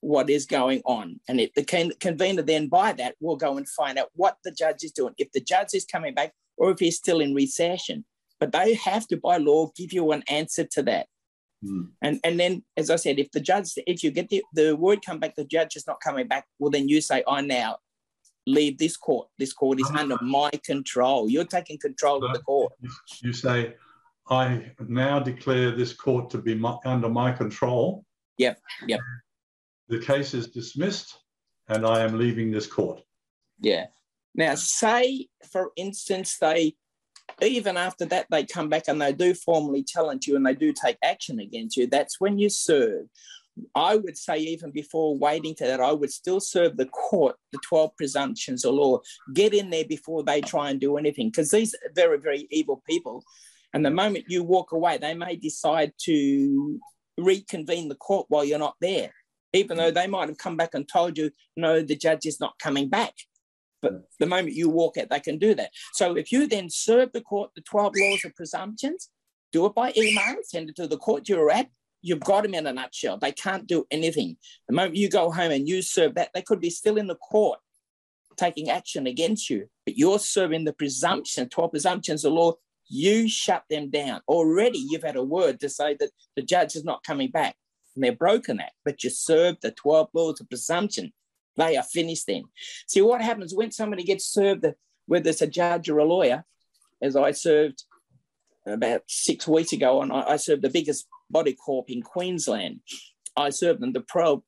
what 0.00 0.30
is 0.30 0.46
going 0.46 0.80
on. 0.84 1.20
And 1.28 1.40
if 1.40 1.52
the 1.54 1.94
convener 2.00 2.42
then 2.42 2.68
by 2.68 2.92
that 2.94 3.16
will 3.20 3.36
go 3.36 3.56
and 3.56 3.68
find 3.68 3.98
out 3.98 4.08
what 4.14 4.38
the 4.44 4.52
judge 4.52 4.82
is 4.82 4.92
doing, 4.92 5.14
if 5.18 5.30
the 5.32 5.40
judge 5.40 5.74
is 5.74 5.84
coming 5.84 6.14
back 6.14 6.32
or 6.56 6.70
if 6.70 6.78
he's 6.78 6.96
still 6.96 7.20
in 7.20 7.34
recession 7.34 8.04
but 8.40 8.52
they 8.52 8.74
have 8.74 9.06
to 9.08 9.16
by 9.16 9.36
law 9.36 9.70
give 9.76 9.92
you 9.92 10.10
an 10.12 10.24
answer 10.28 10.64
to 10.72 10.82
that. 10.84 11.06
Mm. 11.62 11.90
and 12.00 12.18
and 12.24 12.40
then 12.40 12.64
as 12.78 12.88
i 12.88 12.96
said 12.96 13.18
if 13.18 13.30
the 13.32 13.38
judge 13.38 13.72
if 13.86 14.02
you 14.02 14.10
get 14.10 14.30
the, 14.30 14.42
the 14.54 14.74
word 14.74 15.00
come 15.04 15.18
back 15.18 15.36
the 15.36 15.44
judge 15.44 15.76
is 15.76 15.86
not 15.86 16.00
coming 16.00 16.26
back 16.26 16.46
well 16.58 16.70
then 16.70 16.88
you 16.88 17.02
say 17.02 17.22
i 17.28 17.42
now 17.42 17.76
leave 18.46 18.78
this 18.78 18.96
court. 18.96 19.28
This 19.38 19.52
court 19.52 19.80
is 19.80 19.90
under 19.96 20.16
my 20.22 20.50
control. 20.64 21.28
You're 21.28 21.44
taking 21.44 21.78
control 21.78 22.24
of 22.24 22.32
the 22.32 22.40
court. 22.40 22.72
You 23.22 23.32
say 23.32 23.74
i 24.28 24.70
now 24.86 25.18
declare 25.18 25.72
this 25.72 25.92
court 25.92 26.30
to 26.30 26.38
be 26.38 26.54
my, 26.54 26.76
under 26.84 27.08
my 27.08 27.32
control. 27.32 28.04
Yep 28.38 28.60
yep. 28.86 29.00
The 29.88 30.00
case 30.00 30.34
is 30.34 30.48
dismissed 30.48 31.18
and 31.68 31.86
i 31.86 32.00
am 32.00 32.18
leaving 32.18 32.50
this 32.50 32.66
court. 32.66 33.02
Yeah. 33.58 33.86
Now 34.34 34.54
say 34.54 35.28
for 35.50 35.72
instance 35.76 36.38
they 36.38 36.74
even 37.42 37.76
after 37.76 38.04
that, 38.06 38.26
they 38.30 38.44
come 38.44 38.68
back 38.68 38.84
and 38.88 39.00
they 39.00 39.12
do 39.12 39.34
formally 39.34 39.82
challenge 39.82 40.26
you 40.26 40.36
and 40.36 40.46
they 40.46 40.54
do 40.54 40.72
take 40.72 40.96
action 41.02 41.40
against 41.40 41.76
you. 41.76 41.86
That's 41.86 42.20
when 42.20 42.38
you 42.38 42.48
serve. 42.48 43.06
I 43.74 43.96
would 43.96 44.16
say, 44.16 44.38
even 44.38 44.70
before 44.70 45.16
waiting 45.16 45.54
to 45.56 45.64
that, 45.64 45.80
I 45.80 45.92
would 45.92 46.12
still 46.12 46.40
serve 46.40 46.76
the 46.76 46.86
court, 46.86 47.36
the 47.52 47.58
12 47.68 47.96
presumptions 47.96 48.64
of 48.64 48.74
law. 48.74 49.00
Get 49.34 49.52
in 49.54 49.70
there 49.70 49.84
before 49.84 50.22
they 50.22 50.40
try 50.40 50.70
and 50.70 50.80
do 50.80 50.96
anything, 50.96 51.28
because 51.28 51.50
these 51.50 51.74
are 51.74 51.90
very, 51.94 52.18
very 52.18 52.46
evil 52.50 52.82
people. 52.88 53.22
And 53.74 53.84
the 53.84 53.90
moment 53.90 54.26
you 54.28 54.42
walk 54.42 54.72
away, 54.72 54.98
they 54.98 55.14
may 55.14 55.36
decide 55.36 55.92
to 56.04 56.80
reconvene 57.18 57.88
the 57.88 57.96
court 57.96 58.26
while 58.28 58.44
you're 58.44 58.58
not 58.58 58.76
there, 58.80 59.12
even 59.52 59.76
though 59.76 59.90
they 59.90 60.06
might 60.06 60.28
have 60.28 60.38
come 60.38 60.56
back 60.56 60.74
and 60.74 60.88
told 60.88 61.18
you, 61.18 61.30
no, 61.56 61.82
the 61.82 61.96
judge 61.96 62.26
is 62.26 62.40
not 62.40 62.58
coming 62.58 62.88
back. 62.88 63.14
But 63.82 64.04
the 64.18 64.26
moment 64.26 64.54
you 64.54 64.68
walk 64.68 64.96
out, 64.96 65.10
they 65.10 65.20
can 65.20 65.38
do 65.38 65.54
that. 65.54 65.70
So 65.94 66.16
if 66.16 66.32
you 66.32 66.46
then 66.46 66.68
serve 66.70 67.12
the 67.12 67.20
court 67.20 67.50
the 67.54 67.62
12 67.62 67.94
laws 67.96 68.24
of 68.24 68.34
presumptions, 68.34 69.08
do 69.52 69.66
it 69.66 69.74
by 69.74 69.92
email, 69.96 70.36
send 70.44 70.70
it 70.70 70.76
to 70.76 70.86
the 70.86 70.98
court 70.98 71.28
you're 71.28 71.50
at, 71.50 71.68
you've 72.02 72.20
got 72.20 72.42
them 72.42 72.54
in 72.54 72.66
a 72.66 72.72
nutshell. 72.72 73.18
They 73.18 73.32
can't 73.32 73.66
do 73.66 73.86
anything. 73.90 74.36
The 74.68 74.74
moment 74.74 74.96
you 74.96 75.08
go 75.08 75.30
home 75.30 75.50
and 75.50 75.68
you 75.68 75.82
serve 75.82 76.14
that, 76.14 76.30
they 76.34 76.42
could 76.42 76.60
be 76.60 76.70
still 76.70 76.96
in 76.96 77.06
the 77.06 77.16
court 77.16 77.58
taking 78.36 78.70
action 78.70 79.06
against 79.06 79.50
you, 79.50 79.68
but 79.84 79.96
you're 79.96 80.18
serving 80.18 80.64
the 80.64 80.72
presumption, 80.72 81.48
12 81.48 81.70
presumptions 81.72 82.24
of 82.24 82.32
law, 82.32 82.54
you 82.88 83.28
shut 83.28 83.64
them 83.68 83.90
down. 83.90 84.20
Already 84.26 84.78
you've 84.78 85.02
had 85.02 85.16
a 85.16 85.22
word 85.22 85.60
to 85.60 85.68
say 85.68 85.94
that 86.00 86.10
the 86.36 86.42
judge 86.42 86.74
is 86.74 86.84
not 86.84 87.04
coming 87.04 87.30
back 87.30 87.54
and 87.94 88.02
they're 88.02 88.12
broken 88.12 88.56
that, 88.56 88.72
but 88.84 89.04
you 89.04 89.10
serve 89.10 89.56
the 89.60 89.72
12 89.72 90.08
laws 90.14 90.40
of 90.40 90.48
presumption. 90.48 91.12
They 91.60 91.76
are 91.76 91.82
finished 91.82 92.26
then. 92.26 92.44
See 92.86 93.02
what 93.02 93.20
happens 93.20 93.54
when 93.54 93.70
somebody 93.70 94.02
gets 94.02 94.24
served, 94.24 94.64
whether 95.06 95.28
it's 95.28 95.42
a 95.42 95.46
judge 95.46 95.90
or 95.90 95.98
a 95.98 96.04
lawyer, 96.04 96.44
as 97.02 97.16
I 97.16 97.32
served 97.32 97.84
about 98.66 99.02
six 99.06 99.46
weeks 99.46 99.72
ago, 99.74 100.00
and 100.00 100.10
I 100.10 100.36
served 100.36 100.62
the 100.62 100.70
biggest 100.70 101.06
body 101.28 101.52
corp 101.52 101.90
in 101.90 102.00
Queensland. 102.00 102.80
I 103.36 103.50
served 103.50 103.80
them 103.80 103.92
the, 103.92 104.02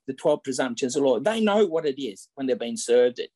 the 0.07 0.15
12 0.15 0.43
presumptions 0.43 0.97
of 0.97 1.03
law. 1.03 1.21
They 1.21 1.41
know 1.41 1.67
what 1.67 1.85
it 1.85 2.03
is 2.03 2.29
when 2.35 2.47
they're 2.47 2.57
being 2.57 2.79
served 2.79 3.19
it. 3.19 3.31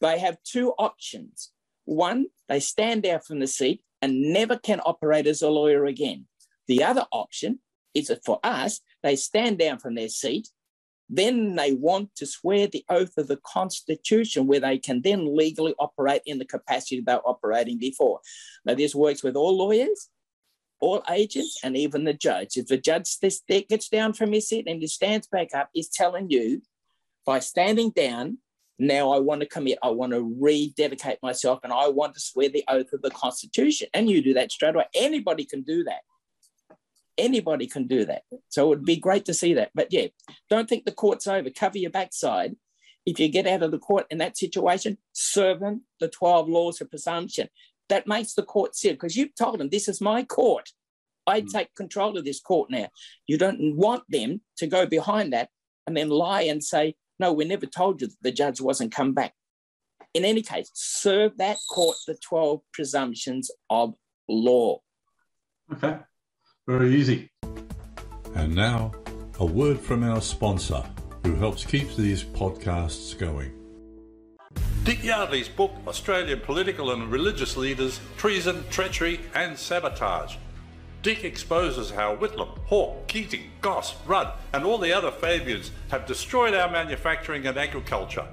They 0.00 0.18
have 0.18 0.36
two 0.42 0.72
options. 0.72 1.52
One, 1.84 2.26
they 2.48 2.58
stand 2.58 3.04
down 3.04 3.20
from 3.20 3.38
the 3.38 3.46
seat 3.46 3.80
and 4.02 4.32
never 4.32 4.58
can 4.58 4.80
operate 4.80 5.28
as 5.28 5.40
a 5.40 5.50
lawyer 5.50 5.84
again. 5.84 6.26
The 6.66 6.82
other 6.82 7.06
option 7.12 7.60
is 7.94 8.08
that 8.08 8.24
for 8.24 8.40
us, 8.42 8.80
they 9.04 9.14
stand 9.14 9.58
down 9.58 9.78
from 9.78 9.94
their 9.94 10.08
seat 10.08 10.48
Then 11.16 11.54
they 11.54 11.72
want 11.72 12.14
to 12.16 12.26
swear 12.26 12.66
the 12.66 12.84
oath 12.88 13.16
of 13.18 13.28
the 13.28 13.40
Constitution, 13.46 14.46
where 14.46 14.60
they 14.60 14.78
can 14.78 15.00
then 15.02 15.36
legally 15.36 15.74
operate 15.78 16.22
in 16.26 16.38
the 16.38 16.44
capacity 16.44 17.00
they 17.00 17.14
were 17.14 17.28
operating 17.28 17.78
before. 17.78 18.20
Now, 18.64 18.74
this 18.74 18.94
works 18.94 19.22
with 19.22 19.36
all 19.36 19.56
lawyers, 19.56 20.08
all 20.80 21.02
agents, 21.10 21.60
and 21.62 21.76
even 21.76 22.04
the 22.04 22.14
judge. 22.14 22.56
If 22.56 22.66
the 22.66 22.78
judge 22.78 23.08
gets 23.48 23.88
down 23.88 24.12
from 24.14 24.32
his 24.32 24.48
seat 24.48 24.66
and 24.66 24.80
he 24.80 24.88
stands 24.88 25.26
back 25.28 25.54
up, 25.54 25.68
he's 25.72 25.88
telling 25.88 26.30
you 26.30 26.62
by 27.24 27.38
standing 27.38 27.90
down, 27.90 28.38
now 28.78 29.12
I 29.12 29.20
want 29.20 29.40
to 29.40 29.46
commit, 29.46 29.78
I 29.84 29.90
want 29.90 30.12
to 30.12 30.36
rededicate 30.40 31.18
myself, 31.22 31.60
and 31.62 31.72
I 31.72 31.88
want 31.88 32.14
to 32.14 32.20
swear 32.20 32.48
the 32.48 32.64
oath 32.66 32.92
of 32.92 33.02
the 33.02 33.10
Constitution. 33.10 33.86
And 33.94 34.10
you 34.10 34.20
do 34.20 34.34
that 34.34 34.50
straight 34.50 34.74
away. 34.74 34.86
Anybody 34.96 35.44
can 35.44 35.62
do 35.62 35.84
that. 35.84 36.00
Anybody 37.16 37.66
can 37.66 37.86
do 37.86 38.04
that. 38.06 38.22
So 38.48 38.64
it 38.64 38.68
would 38.68 38.84
be 38.84 38.96
great 38.96 39.24
to 39.26 39.34
see 39.34 39.54
that. 39.54 39.70
But 39.74 39.92
yeah, 39.92 40.08
don't 40.50 40.68
think 40.68 40.84
the 40.84 40.92
court's 40.92 41.26
over. 41.26 41.50
Cover 41.50 41.78
your 41.78 41.90
backside. 41.90 42.56
If 43.06 43.20
you 43.20 43.28
get 43.28 43.46
out 43.46 43.62
of 43.62 43.70
the 43.70 43.78
court 43.78 44.06
in 44.10 44.18
that 44.18 44.36
situation, 44.36 44.98
serve 45.12 45.60
them 45.60 45.82
the 46.00 46.08
12 46.08 46.48
laws 46.48 46.80
of 46.80 46.90
presumption. 46.90 47.48
That 47.88 48.06
makes 48.06 48.34
the 48.34 48.42
court 48.42 48.74
sit 48.74 48.92
because 48.92 49.16
you've 49.16 49.34
told 49.34 49.58
them 49.58 49.68
this 49.68 49.88
is 49.88 50.00
my 50.00 50.22
court. 50.22 50.70
I 51.26 51.42
mm. 51.42 51.50
take 51.50 51.74
control 51.74 52.16
of 52.16 52.24
this 52.24 52.40
court 52.40 52.70
now. 52.70 52.88
You 53.26 53.38
don't 53.38 53.76
want 53.76 54.04
them 54.08 54.40
to 54.58 54.66
go 54.66 54.86
behind 54.86 55.32
that 55.32 55.50
and 55.86 55.96
then 55.96 56.08
lie 56.08 56.42
and 56.42 56.62
say, 56.62 56.94
no, 57.18 57.32
we 57.32 57.44
never 57.44 57.66
told 57.66 58.00
you 58.00 58.08
that 58.08 58.22
the 58.22 58.32
judge 58.32 58.60
wasn't 58.60 58.92
come 58.92 59.12
back. 59.12 59.34
In 60.14 60.24
any 60.24 60.42
case, 60.42 60.70
serve 60.74 61.36
that 61.38 61.58
court 61.70 61.96
the 62.06 62.16
12 62.16 62.60
presumptions 62.72 63.50
of 63.68 63.94
law. 64.28 64.80
Okay, 65.72 65.98
very 66.66 66.94
easy. 66.94 67.30
And 68.34 68.54
now, 68.54 68.92
a 69.38 69.46
word 69.46 69.78
from 69.78 70.02
our 70.02 70.20
sponsor 70.20 70.82
who 71.24 71.34
helps 71.36 71.64
keep 71.64 71.94
these 71.96 72.24
podcasts 72.24 73.16
going. 73.18 73.52
Dick 74.84 75.02
Yardley's 75.02 75.48
book, 75.48 75.72
Australian 75.86 76.40
Political 76.40 76.90
and 76.90 77.10
Religious 77.10 77.56
Leaders 77.56 78.00
Treason, 78.16 78.64
Treachery 78.70 79.20
and 79.34 79.58
Sabotage 79.58 80.36
Dick 81.04 81.22
exposes 81.22 81.90
how 81.90 82.16
Whitlam, 82.16 82.58
Hawke, 82.64 83.06
Keating, 83.08 83.50
Goss, 83.60 83.94
Rudd, 84.06 84.32
and 84.54 84.64
all 84.64 84.78
the 84.78 84.94
other 84.94 85.10
Fabians 85.10 85.70
have 85.90 86.06
destroyed 86.06 86.54
our 86.54 86.70
manufacturing 86.70 87.46
and 87.46 87.58
agriculture. 87.58 88.24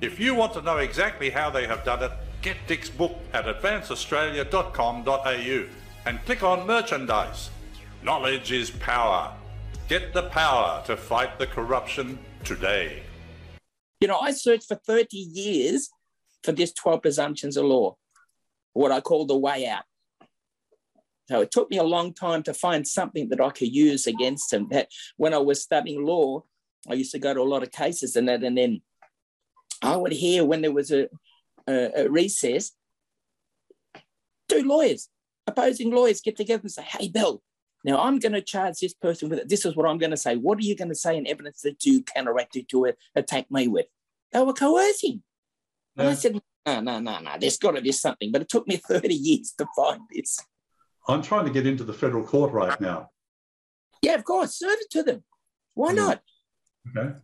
If 0.00 0.20
you 0.20 0.36
want 0.36 0.52
to 0.52 0.62
know 0.62 0.76
exactly 0.76 1.30
how 1.30 1.50
they 1.50 1.66
have 1.66 1.84
done 1.84 2.04
it, 2.04 2.12
get 2.40 2.58
Dick's 2.68 2.88
book 2.88 3.18
at 3.32 3.46
advanceaustralia.com.au 3.46 5.64
and 6.06 6.24
click 6.24 6.44
on 6.44 6.64
merchandise. 6.64 7.50
Knowledge 8.02 8.50
is 8.50 8.68
power. 8.68 9.32
Get 9.88 10.12
the 10.12 10.24
power 10.24 10.82
to 10.86 10.96
fight 10.96 11.38
the 11.38 11.46
corruption 11.46 12.18
today. 12.42 13.04
You 14.00 14.08
know, 14.08 14.18
I 14.18 14.32
searched 14.32 14.66
for 14.66 14.74
30 14.74 15.16
years 15.16 15.88
for 16.42 16.50
this 16.50 16.72
12 16.72 17.00
presumptions 17.00 17.56
of 17.56 17.66
law, 17.66 17.96
what 18.72 18.90
I 18.90 19.00
call 19.00 19.26
the 19.26 19.38
way 19.38 19.68
out. 19.68 19.84
So 21.28 21.42
it 21.42 21.52
took 21.52 21.70
me 21.70 21.78
a 21.78 21.84
long 21.84 22.12
time 22.12 22.42
to 22.42 22.52
find 22.52 22.86
something 22.86 23.28
that 23.28 23.40
I 23.40 23.50
could 23.50 23.72
use 23.72 24.08
against 24.08 24.52
him. 24.52 24.66
That 24.70 24.88
when 25.16 25.32
I 25.32 25.38
was 25.38 25.62
studying 25.62 26.04
law, 26.04 26.42
I 26.90 26.94
used 26.94 27.12
to 27.12 27.20
go 27.20 27.32
to 27.32 27.40
a 27.40 27.44
lot 27.44 27.62
of 27.62 27.70
cases 27.70 28.16
and 28.16 28.28
that, 28.28 28.42
and 28.42 28.58
then 28.58 28.82
I 29.80 29.96
would 29.96 30.12
hear 30.12 30.44
when 30.44 30.62
there 30.62 30.72
was 30.72 30.90
a, 30.90 31.08
a, 31.68 32.02
a 32.02 32.10
recess, 32.10 32.72
two 34.48 34.64
lawyers, 34.64 35.08
opposing 35.46 35.92
lawyers 35.92 36.20
get 36.20 36.36
together 36.36 36.62
and 36.62 36.72
say, 36.72 36.82
"Hey, 36.82 37.06
Bill, 37.08 37.40
now 37.84 38.00
I'm 38.00 38.18
going 38.18 38.32
to 38.32 38.42
charge 38.42 38.78
this 38.80 38.94
person 38.94 39.28
with 39.28 39.40
it. 39.40 39.48
This 39.48 39.64
is 39.64 39.76
what 39.76 39.88
I'm 39.88 39.98
going 39.98 40.10
to 40.10 40.16
say. 40.16 40.36
What 40.36 40.58
are 40.58 40.62
you 40.62 40.76
going 40.76 40.88
to 40.88 40.94
say 40.94 41.16
in 41.16 41.26
evidence 41.26 41.62
that 41.62 41.84
you 41.84 42.02
counteracted 42.02 42.68
to 42.70 42.92
attack 43.14 43.50
me 43.50 43.68
with?" 43.68 43.86
They 44.32 44.42
were 44.42 44.52
coercing. 44.52 45.22
And 45.96 46.08
I 46.08 46.14
said, 46.14 46.40
no, 46.66 46.80
no, 46.80 46.98
no, 47.00 47.18
no, 47.18 47.32
there's 47.38 47.58
got 47.58 47.72
to 47.72 47.82
be 47.82 47.92
something. 47.92 48.32
But 48.32 48.42
it 48.42 48.48
took 48.48 48.66
me 48.66 48.76
30 48.76 49.14
years 49.14 49.52
to 49.58 49.66
find 49.76 50.00
this. 50.10 50.38
I'm 51.08 51.22
trying 51.22 51.44
to 51.46 51.50
get 51.50 51.66
into 51.66 51.84
the 51.84 51.92
federal 51.92 52.24
court 52.24 52.52
right 52.52 52.80
now. 52.80 53.10
Yeah, 54.00 54.14
of 54.14 54.24
course. 54.24 54.58
Serve 54.58 54.78
it 54.80 54.90
to 54.92 55.02
them. 55.02 55.24
Why 55.74 55.92
mm. 55.92 55.96
not? 55.96 56.22
Okay. 56.96 57.14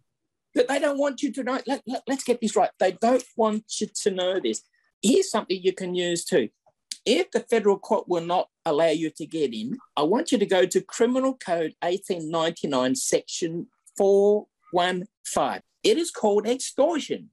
But 0.54 0.68
they 0.68 0.78
don't 0.78 0.98
want 0.98 1.22
you 1.22 1.32
to 1.32 1.42
know. 1.42 1.60
Let, 1.66 1.82
let, 1.86 2.02
let's 2.08 2.24
get 2.24 2.40
this 2.40 2.56
right. 2.56 2.70
They 2.78 2.92
don't 2.92 3.24
want 3.36 3.64
you 3.80 3.88
to 4.02 4.10
know 4.10 4.40
this. 4.40 4.62
Here's 5.02 5.30
something 5.30 5.60
you 5.62 5.72
can 5.72 5.94
use 5.94 6.24
too. 6.24 6.48
If 7.04 7.30
the 7.30 7.40
federal 7.40 7.78
court 7.78 8.08
will 8.08 8.24
not 8.24 8.48
allow 8.68 8.88
you 8.88 9.10
to 9.10 9.26
get 9.26 9.54
in, 9.54 9.78
I 9.96 10.02
want 10.02 10.32
you 10.32 10.38
to 10.38 10.46
go 10.46 10.66
to 10.66 10.80
Criminal 10.80 11.34
Code 11.34 11.74
1899, 11.80 12.94
Section 12.94 13.66
415. 13.96 15.62
It 15.82 15.98
is 15.98 16.10
called 16.10 16.46
extortion. 16.46 17.30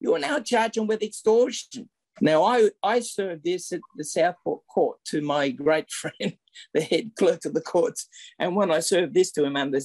You 0.00 0.14
are 0.14 0.18
now 0.18 0.40
charging 0.40 0.86
with 0.86 1.02
extortion. 1.02 1.88
Now, 2.20 2.44
I, 2.44 2.70
I 2.82 3.00
served 3.00 3.44
this 3.44 3.72
at 3.72 3.80
the 3.96 4.04
Southport 4.04 4.66
Court 4.66 4.98
to 5.06 5.20
my 5.20 5.50
great 5.50 5.90
friend, 5.90 6.36
the 6.72 6.80
head 6.80 7.12
clerk 7.16 7.44
of 7.44 7.54
the 7.54 7.60
courts. 7.60 8.08
And 8.38 8.56
when 8.56 8.70
I 8.70 8.80
served 8.80 9.14
this 9.14 9.32
to 9.32 9.44
him 9.44 9.56
under 9.56 9.80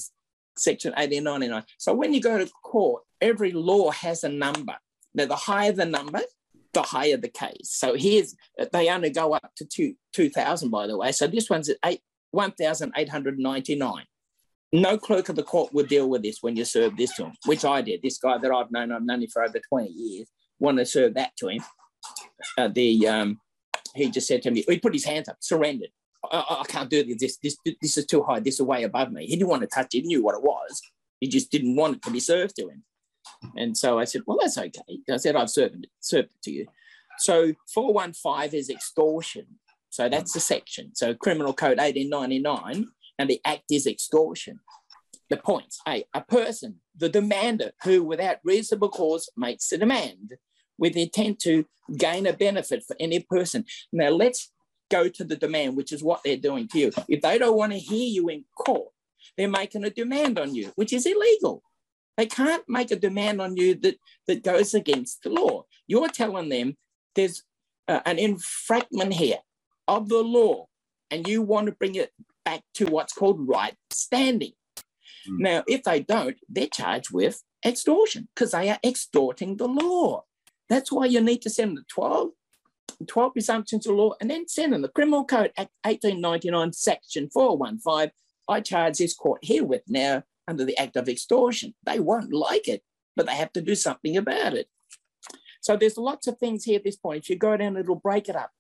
Section 0.58 0.92
1899. 0.92 1.64
So 1.78 1.94
when 1.94 2.14
you 2.14 2.22
go 2.22 2.38
to 2.38 2.50
court, 2.64 3.04
every 3.20 3.52
law 3.52 3.92
has 3.92 4.24
a 4.24 4.30
number. 4.30 4.76
Now, 5.14 5.26
the 5.26 5.36
higher 5.36 5.72
the 5.72 5.86
number, 5.86 6.22
the 6.74 6.82
higher 6.82 7.18
the 7.18 7.30
case. 7.30 7.72
So 7.72 7.96
here's, 7.96 8.36
they 8.72 8.90
only 8.90 9.10
go 9.10 9.34
up 9.34 9.52
to 9.58 9.66
two, 9.66 9.96
2,000, 10.14 10.70
by 10.70 10.88
the 10.88 10.98
way. 10.98 11.12
So 11.12 11.28
this 11.28 11.50
one's 11.50 11.70
at 11.70 11.78
eight, 11.86 12.02
1,899. 12.32 14.06
No 14.74 14.98
clerk 14.98 15.28
of 15.28 15.36
the 15.36 15.44
court 15.44 15.74
would 15.74 15.90
deal 15.90 16.10
with 16.10 16.24
this 16.24 16.38
when 16.42 16.56
you 16.56 16.64
serve 16.64 16.96
this 16.96 17.14
to 17.16 17.26
him, 17.26 17.34
which 17.46 17.66
I 17.66 17.82
did. 17.82 18.02
This 18.02 18.18
guy 18.18 18.38
that 18.38 18.52
I've 18.52 18.72
known, 18.72 18.92
I've 18.92 19.04
known 19.04 19.22
him 19.22 19.30
for 19.30 19.44
over 19.44 19.60
20 19.60 19.90
years, 19.90 20.30
want 20.60 20.78
to 20.78 20.86
serve 20.86 21.16
that 21.16 21.36
to 21.38 21.50
him 21.50 21.62
uh, 22.58 22.68
the 22.68 23.08
um, 23.08 23.40
he 23.96 24.10
just 24.10 24.28
said 24.28 24.42
to 24.44 24.52
me, 24.52 24.64
he 24.68 24.80
put 24.80 24.94
his 24.94 25.06
hands 25.06 25.30
up, 25.30 25.38
surrendered. 25.40 25.90
I, 26.32 26.62
I, 26.62 26.64
can't 26.68 26.90
do 26.90 27.04
this. 27.04 27.38
This 27.38 27.58
this 27.82 27.98
is 27.98 28.06
too 28.06 28.24
high. 28.24 28.40
This 28.40 28.56
is 28.56 28.62
way 28.62 28.84
above 28.84 29.12
me. 29.12 29.26
He 29.26 29.36
didn't 29.36 29.50
want 29.50 29.64
to 29.64 29.68
touch 29.68 29.94
it. 29.94 30.02
He 30.02 30.08
knew 30.08 30.24
what 30.24 30.36
it 30.36 30.44
was. 30.44 30.82
He 31.20 31.28
just 31.28 31.52
didn't 31.52 31.76
want 31.76 31.98
it 31.98 32.02
to 32.04 32.12
be 32.12 32.20
served 32.20 32.56
to 32.58 32.70
him. 32.70 32.84
And 33.56 33.78
so 33.78 34.00
I 34.00 34.06
said, 34.06 34.22
well, 34.26 34.38
that's 34.40 34.58
okay. 34.58 35.00
I 35.10 35.18
said, 35.18 35.36
I've 35.36 35.50
served 35.50 35.76
it, 35.76 35.90
served 36.00 36.30
it 36.30 36.44
to 36.44 36.52
you. 36.52 36.68
So 37.20 37.54
415 37.74 38.58
is 38.58 38.70
extortion. 38.70 39.46
So 39.90 40.08
that's 40.08 40.34
the 40.34 40.40
section. 40.40 40.92
So 40.96 41.14
Criminal 41.14 41.54
Code 41.54 41.78
1899, 41.78 42.88
and 43.20 43.30
the 43.30 43.42
act 43.46 43.66
is 43.72 43.86
extortion. 43.86 44.60
The 45.30 45.38
points, 45.38 45.80
A, 45.88 46.06
a 46.14 46.22
person, 46.22 46.80
the 46.96 47.10
demander, 47.10 47.72
who 47.84 48.04
without 48.04 48.38
reasonable 48.44 48.90
cause 48.90 49.30
makes 49.38 49.72
a 49.72 49.78
demand 49.78 50.34
with 50.78 50.98
intent 50.98 51.40
to 51.40 51.66
gain 51.98 52.26
a 52.26 52.34
benefit 52.34 52.84
for 52.86 52.96
any 53.00 53.20
person. 53.20 53.66
Now, 53.94 54.10
let's 54.10 54.52
go 54.90 55.08
to 55.08 55.24
the 55.24 55.36
demand, 55.36 55.78
which 55.78 55.92
is 55.92 56.04
what 56.04 56.22
they're 56.24 56.38
doing 56.38 56.68
to 56.70 56.80
you. 56.80 56.92
If 57.08 57.22
they 57.22 57.38
don't 57.38 57.58
want 57.58 57.72
to 57.72 57.80
hear 57.80 58.08
you 58.08 58.30
in 58.30 58.46
court, 58.58 58.92
they're 59.38 59.50
making 59.50 59.86
a 59.86 59.90
demand 59.90 60.40
on 60.40 60.54
you, 60.54 60.72
which 60.76 60.92
is 60.94 61.06
illegal. 61.06 61.64
They 62.18 62.26
can't 62.26 62.64
make 62.68 62.92
a 62.92 62.96
demand 62.96 63.42
on 63.42 63.58
you 63.58 63.76
that, 63.76 63.96
that 64.28 64.44
goes 64.44 64.74
against 64.74 65.24
the 65.24 65.30
law. 65.30 65.66
You're 65.88 66.10
telling 66.10 66.50
them 66.50 66.78
there's 67.16 67.44
uh, 67.88 68.02
an 68.06 68.20
infringement 68.20 69.14
here 69.14 69.40
of 69.88 70.10
the 70.10 70.22
law, 70.22 70.68
and 71.10 71.28
you 71.28 71.42
want 71.42 71.68
to 71.68 71.74
bring 71.74 71.96
it 71.96 72.12
back 72.46 72.62
to 72.76 72.86
what's 72.86 73.14
called 73.14 73.48
right 73.48 73.76
standing. 73.90 74.54
Mm. 75.30 75.40
Now, 75.40 75.64
if 75.68 75.84
they 75.84 76.02
don't, 76.02 76.38
they're 76.50 76.68
charged 76.68 77.12
with 77.12 77.44
extortion 77.66 78.28
because 78.34 78.52
they 78.52 78.70
are 78.70 78.80
extorting 78.84 79.58
the 79.58 79.68
law. 79.68 80.24
That's 80.70 80.92
why 80.92 81.06
you 81.06 81.22
need 81.22 81.42
to 81.42 81.50
send 81.50 81.78
the 81.78 81.84
12, 81.90 82.30
12 83.08 83.34
presumptions 83.34 83.88
of 83.88 83.96
law 83.96 84.14
and 84.22 84.30
then 84.30 84.48
send 84.48 84.74
them 84.74 84.82
the 84.82 84.90
Criminal 84.90 85.26
Code 85.26 85.52
Act 85.58 85.72
1899, 85.84 86.74
Section 86.74 87.30
415. 87.30 88.12
I 88.48 88.62
charge 88.62 88.98
this 88.98 89.14
court 89.14 89.44
herewith 89.44 89.84
now 89.88 90.24
under 90.48 90.66
the 90.66 90.78
Act 90.78 90.96
of 90.96 91.10
Extortion. 91.10 91.74
They 91.86 92.00
won't 92.00 92.34
like 92.34 92.68
it, 92.68 92.84
but 93.16 93.26
they 93.26 93.36
have 93.36 93.54
to 93.54 93.62
do 93.62 93.76
something 93.76 94.18
about 94.18 94.54
it. 94.54 94.68
So 95.62 95.78
there's 95.78 95.98
lots 95.98 96.28
of 96.28 96.38
things 96.38 96.64
here 96.64 96.78
at 96.78 96.84
this 96.84 96.96
point. 96.96 97.24
If 97.24 97.30
you 97.30 97.38
go 97.38 97.56
down, 97.56 97.78
it'll 97.78 97.96
break 97.96 98.28
it 98.30 98.36
up. 98.36 98.52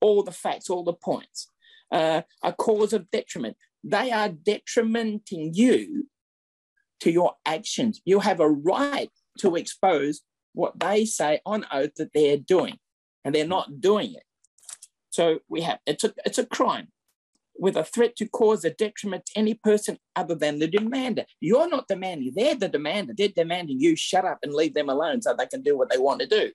All 0.00 0.22
the 0.22 0.32
facts, 0.32 0.70
all 0.70 0.84
the 0.84 0.94
points. 0.94 1.48
Uh, 1.90 2.22
a 2.42 2.52
cause 2.52 2.92
of 2.92 3.10
detriment. 3.10 3.56
They 3.84 4.10
are 4.10 4.28
detrimenting 4.28 5.52
you 5.54 6.08
to 7.00 7.10
your 7.10 7.34
actions. 7.46 8.00
You 8.04 8.20
have 8.20 8.40
a 8.40 8.48
right 8.48 9.10
to 9.38 9.56
expose 9.56 10.22
what 10.52 10.80
they 10.80 11.04
say 11.04 11.40
on 11.46 11.64
oath 11.72 11.94
that 11.96 12.12
they're 12.12 12.38
doing, 12.38 12.78
and 13.24 13.34
they're 13.34 13.46
not 13.46 13.80
doing 13.80 14.14
it. 14.14 14.24
So 15.10 15.40
we 15.48 15.62
have 15.62 15.78
it's 15.86 16.04
a 16.04 16.12
it's 16.24 16.38
a 16.38 16.46
crime 16.46 16.88
with 17.58 17.76
a 17.76 17.84
threat 17.84 18.16
to 18.16 18.28
cause 18.28 18.64
a 18.64 18.70
detriment 18.70 19.26
to 19.26 19.38
any 19.38 19.54
person 19.54 19.98
other 20.16 20.34
than 20.34 20.58
the 20.58 20.68
demander. 20.68 21.24
You're 21.40 21.68
not 21.68 21.88
demanding, 21.88 22.32
they're 22.34 22.54
the 22.54 22.68
demander. 22.68 23.12
They're 23.16 23.28
demanding 23.28 23.80
you 23.80 23.96
shut 23.96 24.24
up 24.24 24.38
and 24.42 24.54
leave 24.54 24.74
them 24.74 24.88
alone 24.88 25.22
so 25.22 25.34
they 25.34 25.46
can 25.46 25.62
do 25.62 25.76
what 25.76 25.90
they 25.90 25.98
want 25.98 26.20
to 26.20 26.26
do. 26.26 26.52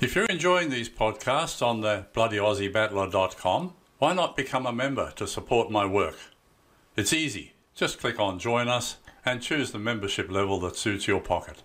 If 0.00 0.14
you're 0.14 0.26
enjoying 0.26 0.70
these 0.70 0.88
podcasts 0.88 1.60
on 1.60 1.80
the 1.80 2.06
bloodyaussiebattler.com, 2.14 3.74
why 3.98 4.14
not 4.14 4.36
become 4.36 4.64
a 4.64 4.72
member 4.72 5.10
to 5.16 5.26
support 5.26 5.72
my 5.72 5.84
work? 5.84 6.16
It's 6.96 7.12
easy 7.12 7.54
Just 7.74 8.00
click 8.00 8.18
on 8.18 8.38
Join 8.38 8.68
Us 8.68 8.96
and 9.24 9.42
choose 9.42 9.72
the 9.72 9.78
membership 9.78 10.30
level 10.30 10.60
that 10.60 10.76
suits 10.76 11.06
your 11.06 11.20
pocket. 11.20 11.62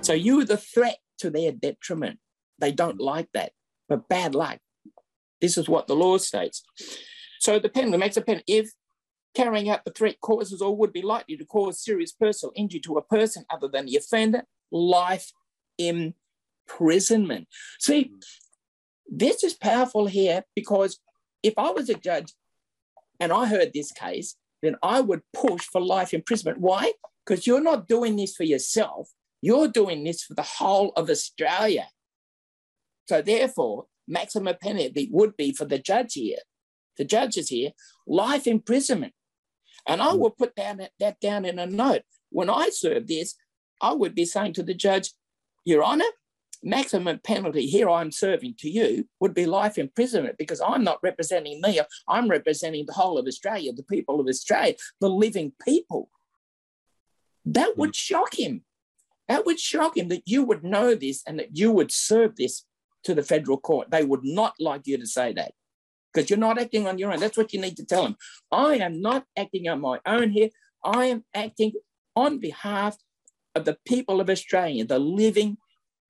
So 0.00 0.12
you're 0.12 0.44
the 0.44 0.56
threat 0.56 0.98
to 1.18 1.30
their 1.30 1.52
detriment. 1.52 2.18
They 2.58 2.72
don't 2.72 3.00
like 3.00 3.28
that, 3.34 3.52
but 3.88 4.08
bad 4.08 4.34
luck. 4.34 4.58
This 5.40 5.58
is 5.58 5.68
what 5.68 5.86
the 5.86 5.96
law 5.96 6.18
states. 6.18 6.64
So 7.40 7.58
the 7.58 7.68
penalty 7.68 7.98
makes 7.98 8.16
a 8.16 8.22
penalty 8.22 8.44
if 8.46 8.70
carrying 9.34 9.68
out 9.68 9.84
the 9.84 9.90
threat 9.90 10.20
causes 10.20 10.62
or 10.62 10.76
would 10.76 10.92
be 10.92 11.02
likely 11.02 11.36
to 11.36 11.44
cause 11.44 11.82
serious 11.82 12.12
personal 12.12 12.52
injury 12.56 12.80
to 12.80 12.96
a 12.96 13.02
person 13.02 13.44
other 13.50 13.68
than 13.68 13.86
the 13.86 13.96
offender, 13.96 14.44
life 14.70 15.32
imprisonment. 15.78 17.48
See, 17.78 18.12
this 19.06 19.44
is 19.44 19.54
powerful 19.54 20.06
here 20.06 20.44
because 20.54 21.00
if 21.42 21.54
I 21.58 21.70
was 21.70 21.90
a 21.90 21.94
judge 21.94 22.32
and 23.20 23.32
I 23.32 23.46
heard 23.46 23.72
this 23.72 23.92
case, 23.92 24.36
then 24.62 24.76
I 24.82 25.00
would 25.00 25.22
push 25.32 25.64
for 25.64 25.80
life 25.80 26.14
imprisonment. 26.14 26.60
Why? 26.60 26.92
Because 27.24 27.46
you're 27.46 27.60
not 27.60 27.88
doing 27.88 28.16
this 28.16 28.34
for 28.34 28.44
yourself, 28.44 29.10
you're 29.42 29.68
doing 29.68 30.04
this 30.04 30.22
for 30.22 30.34
the 30.34 30.42
whole 30.42 30.92
of 30.96 31.10
Australia. 31.10 31.88
So, 33.06 33.20
therefore, 33.20 33.86
maximum 34.06 34.56
penalty 34.60 35.08
would 35.10 35.36
be 35.36 35.52
for 35.52 35.64
the 35.64 35.78
judge 35.78 36.14
here, 36.14 36.38
the 36.96 37.04
judges 37.04 37.48
here, 37.48 37.70
life 38.06 38.46
imprisonment. 38.46 39.12
And 39.86 40.02
I 40.02 40.08
mm. 40.08 40.18
will 40.18 40.30
put 40.30 40.54
down 40.54 40.78
that, 40.78 40.92
that 41.00 41.20
down 41.20 41.44
in 41.44 41.58
a 41.58 41.66
note. 41.66 42.02
When 42.30 42.50
I 42.50 42.70
serve 42.70 43.06
this, 43.06 43.34
I 43.80 43.92
would 43.92 44.14
be 44.14 44.24
saying 44.24 44.54
to 44.54 44.62
the 44.62 44.74
judge, 44.74 45.10
Your 45.64 45.84
Honour, 45.84 46.04
maximum 46.62 47.20
penalty 47.22 47.66
here 47.66 47.90
I'm 47.90 48.10
serving 48.10 48.54
to 48.58 48.70
you 48.70 49.06
would 49.20 49.34
be 49.34 49.44
life 49.44 49.76
imprisonment 49.76 50.38
because 50.38 50.60
I'm 50.60 50.82
not 50.82 50.98
representing 51.02 51.60
me. 51.60 51.80
I'm 52.08 52.28
representing 52.28 52.86
the 52.86 52.94
whole 52.94 53.18
of 53.18 53.26
Australia, 53.26 53.72
the 53.72 53.82
people 53.82 54.20
of 54.20 54.26
Australia, 54.26 54.74
the 55.00 55.10
living 55.10 55.52
people. 55.64 56.08
That 57.44 57.76
would 57.76 57.90
mm. 57.90 57.96
shock 57.96 58.38
him. 58.38 58.64
That 59.28 59.46
would 59.46 59.60
shock 59.60 59.96
him 59.96 60.08
that 60.08 60.22
you 60.26 60.44
would 60.44 60.64
know 60.64 60.94
this 60.94 61.22
and 61.26 61.38
that 61.38 61.56
you 61.56 61.70
would 61.70 61.90
serve 61.92 62.36
this 62.36 62.64
to 63.04 63.14
the 63.14 63.22
federal 63.22 63.58
court. 63.58 63.90
They 63.90 64.04
would 64.04 64.24
not 64.24 64.54
like 64.58 64.86
you 64.86 64.98
to 64.98 65.06
say 65.06 65.32
that 65.34 65.52
because 66.12 66.30
you're 66.30 66.38
not 66.38 66.60
acting 66.60 66.86
on 66.86 66.98
your 66.98 67.12
own. 67.12 67.20
That's 67.20 67.36
what 67.36 67.52
you 67.52 67.60
need 67.60 67.76
to 67.76 67.84
tell 67.84 68.04
them. 68.04 68.16
I 68.50 68.76
am 68.76 69.00
not 69.00 69.24
acting 69.36 69.68
on 69.68 69.80
my 69.80 70.00
own 70.06 70.30
here. 70.30 70.50
I 70.84 71.06
am 71.06 71.24
acting 71.34 71.72
on 72.16 72.38
behalf 72.38 72.96
of 73.54 73.64
the 73.64 73.78
people 73.86 74.20
of 74.20 74.30
Australia, 74.30 74.84
the 74.84 74.98
living 74.98 75.56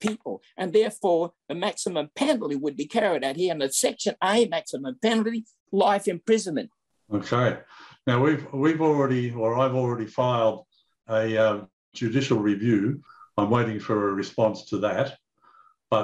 people. 0.01 0.43
And 0.57 0.73
therefore, 0.73 1.33
the 1.49 1.55
maximum 1.55 2.11
penalty 2.15 2.57
would 2.57 2.77
be 2.77 2.87
carried 2.87 3.25
out 3.25 3.37
here 3.37 3.53
under 3.53 3.69
Section 3.69 4.15
A, 4.23 4.47
maximum 4.47 4.97
penalty, 5.01 5.45
life 5.73 6.09
imprisonment. 6.09 6.71
Okay. 7.13 7.59
Now, 8.07 8.23
we've, 8.23 8.47
we've 8.53 8.83
already, 8.83 9.33
or 9.33 9.59
I've 9.59 9.75
already 9.75 10.07
filed 10.07 10.67
a 11.09 11.37
uh, 11.37 11.65
judicial 11.95 12.39
review. 12.39 13.03
I'm 13.37 13.51
waiting 13.51 13.81
for 13.81 14.11
a 14.11 14.13
response 14.13 14.67
to 14.67 14.79
that. 14.79 15.17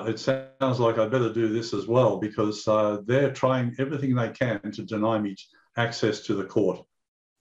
It 0.09 0.18
sounds 0.18 0.81
like 0.81 0.98
I 0.98 1.07
better 1.07 1.33
do 1.33 1.48
this 1.48 1.72
as 1.74 1.87
well 1.87 2.18
because 2.18 2.66
uh, 2.66 2.98
they're 3.05 3.33
trying 3.33 3.74
everything 3.79 4.14
they 4.14 4.31
can 4.31 4.61
to 4.72 4.83
deny 4.83 5.18
me 5.18 5.37
access 5.76 6.20
to 6.20 6.35
the 6.35 6.44
court. 6.44 6.85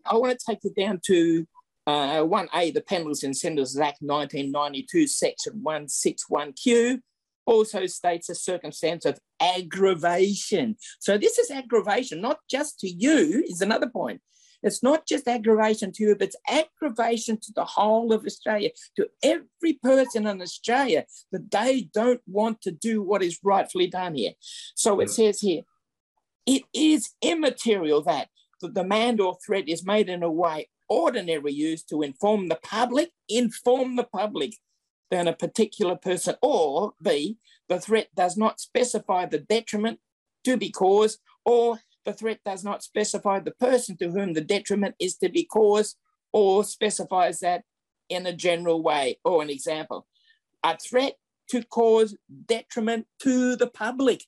I 0.06 0.16
want 0.16 0.38
to 0.38 0.46
take 0.46 0.60
it 0.64 0.76
down 0.76 1.02
to 1.08 1.46
uh, 1.88 2.22
1A, 2.22 2.74
the 2.74 2.82
Penalties 2.82 3.24
and 3.24 3.36
Sentences 3.36 3.78
Act 3.78 3.98
1992, 4.02 5.08
Section 5.08 5.62
161Q, 5.66 7.00
also 7.46 7.86
states 7.88 8.30
a 8.30 8.36
circumstance 8.36 9.06
of 9.06 9.20
aggravation. 9.42 10.76
So 11.00 11.18
this 11.18 11.38
is 11.38 11.50
aggravation, 11.50 12.22
not 12.22 12.40
just 12.50 12.80
to 12.82 12.90
you, 12.90 13.44
is 13.48 13.62
another 13.62 13.90
point. 13.90 14.22
It's 14.62 14.84
not 14.84 15.08
just 15.08 15.28
aggravation 15.28 15.92
to 15.94 16.04
you, 16.04 16.16
but 16.16 16.30
it's 16.30 16.36
aggravation 16.50 17.38
to 17.38 17.54
the 17.56 17.66
whole 17.66 18.12
of 18.14 18.26
Australia, 18.26 18.72
to 18.98 19.08
every 19.24 19.74
person 19.82 20.28
in 20.28 20.42
Australia 20.42 21.06
that 21.32 21.52
they 21.52 21.90
don't 21.94 22.22
want 22.28 22.62
to 22.62 22.72
do 22.72 23.02
what 23.02 23.24
is 23.24 23.40
rightfully 23.44 23.88
done 23.88 24.16
here. 24.16 24.34
So 24.76 25.00
it 25.00 25.06
hmm. 25.06 25.12
says 25.12 25.40
here, 25.40 25.62
it 26.46 26.64
is 26.74 27.12
immaterial 27.22 28.02
that 28.04 28.30
the 28.62 28.70
demand 28.70 29.22
or 29.22 29.38
threat 29.46 29.70
is 29.70 29.86
made 29.86 30.10
in 30.10 30.24
a 30.24 30.32
way 30.32 30.68
ordinary 30.90 31.54
used 31.54 31.88
to 31.90 32.02
inform 32.02 32.50
the 32.50 32.60
public, 32.62 33.12
inform 33.30 33.96
the 33.96 34.04
public 34.04 34.56
than 35.12 35.28
a 35.28 35.34
particular 35.34 35.96
person, 35.96 36.36
or 36.42 36.94
B, 37.02 37.38
the 37.68 37.80
threat 37.80 38.10
does 38.16 38.36
not 38.36 38.60
specify 38.60 39.26
the 39.26 39.40
detriment 39.40 40.00
to 40.44 40.58
be 40.58 40.72
caused, 40.72 41.20
or 41.46 41.80
the 42.06 42.14
threat 42.14 42.40
does 42.46 42.64
not 42.64 42.84
specify 42.84 43.40
the 43.40 43.52
person 43.52 43.98
to 43.98 44.12
whom 44.12 44.34
the 44.34 44.42
detriment 44.42 44.96
is 45.00 45.18
to 45.18 45.30
be 45.30 45.44
caused, 45.44 45.98
or 46.32 46.64
specifies 46.64 47.40
that 47.40 47.64
in 48.10 48.26
a 48.26 48.34
general 48.34 48.82
way. 48.82 49.20
Or 49.24 49.42
an 49.42 49.50
example, 49.50 50.08
a 50.64 50.78
threat 50.78 51.16
to 51.50 51.64
cause 51.64 52.16
detriment 52.48 53.08
to 53.22 53.56
the 53.56 53.68
public. 53.68 54.26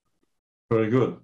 Very 0.70 0.90
good. 0.90 1.18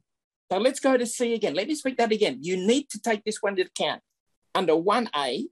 So 0.52 0.58
let's 0.60 0.80
go 0.80 0.96
to 0.98 1.06
C 1.06 1.34
again. 1.34 1.56
Let 1.56 1.68
me 1.68 1.76
speak 1.76 1.98
that 1.98 2.12
again. 2.12 2.40
You 2.42 2.56
need 2.56 2.90
to 2.92 3.00
take 3.00 3.24
this 3.24 3.42
one 3.42 3.54
into 3.54 3.70
account 3.70 4.02
under 4.56 4.74
1A, 4.74 5.46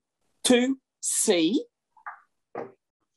2C, 0.47 1.57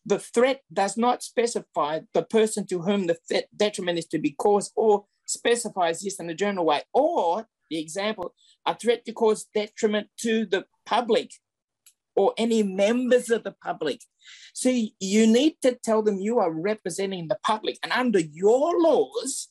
the 0.05 0.19
threat 0.19 0.63
does 0.73 0.97
not 0.97 1.23
specify 1.23 2.01
the 2.15 2.23
person 2.23 2.67
to 2.67 2.81
whom 2.81 3.07
the 3.07 3.17
detriment 3.57 3.99
is 3.99 4.07
to 4.07 4.19
be 4.19 4.33
caused 4.33 4.73
or 4.75 5.05
specifies 5.27 6.01
this 6.01 6.19
in 6.19 6.31
a 6.31 6.35
general 6.35 6.65
way, 6.65 6.83
or 6.93 7.47
the 7.71 7.79
example, 7.79 8.35
a 8.67 8.75
threat 8.75 9.05
to 9.05 9.13
cause 9.13 9.47
detriment 9.55 10.09
to 10.21 10.47
the 10.47 10.67
public 10.87 11.33
or 12.17 12.35
any 12.37 12.63
members 12.63 13.31
of 13.31 13.45
the 13.45 13.55
public. 13.63 14.03
See, 14.53 14.95
you 14.99 15.27
need 15.27 15.57
to 15.63 15.77
tell 15.77 16.03
them 16.03 16.19
you 16.19 16.39
are 16.41 16.51
representing 16.51 17.29
the 17.29 17.39
public. 17.45 17.79
And 17.83 17.93
under 17.93 18.19
your 18.19 18.81
laws, 18.81 19.49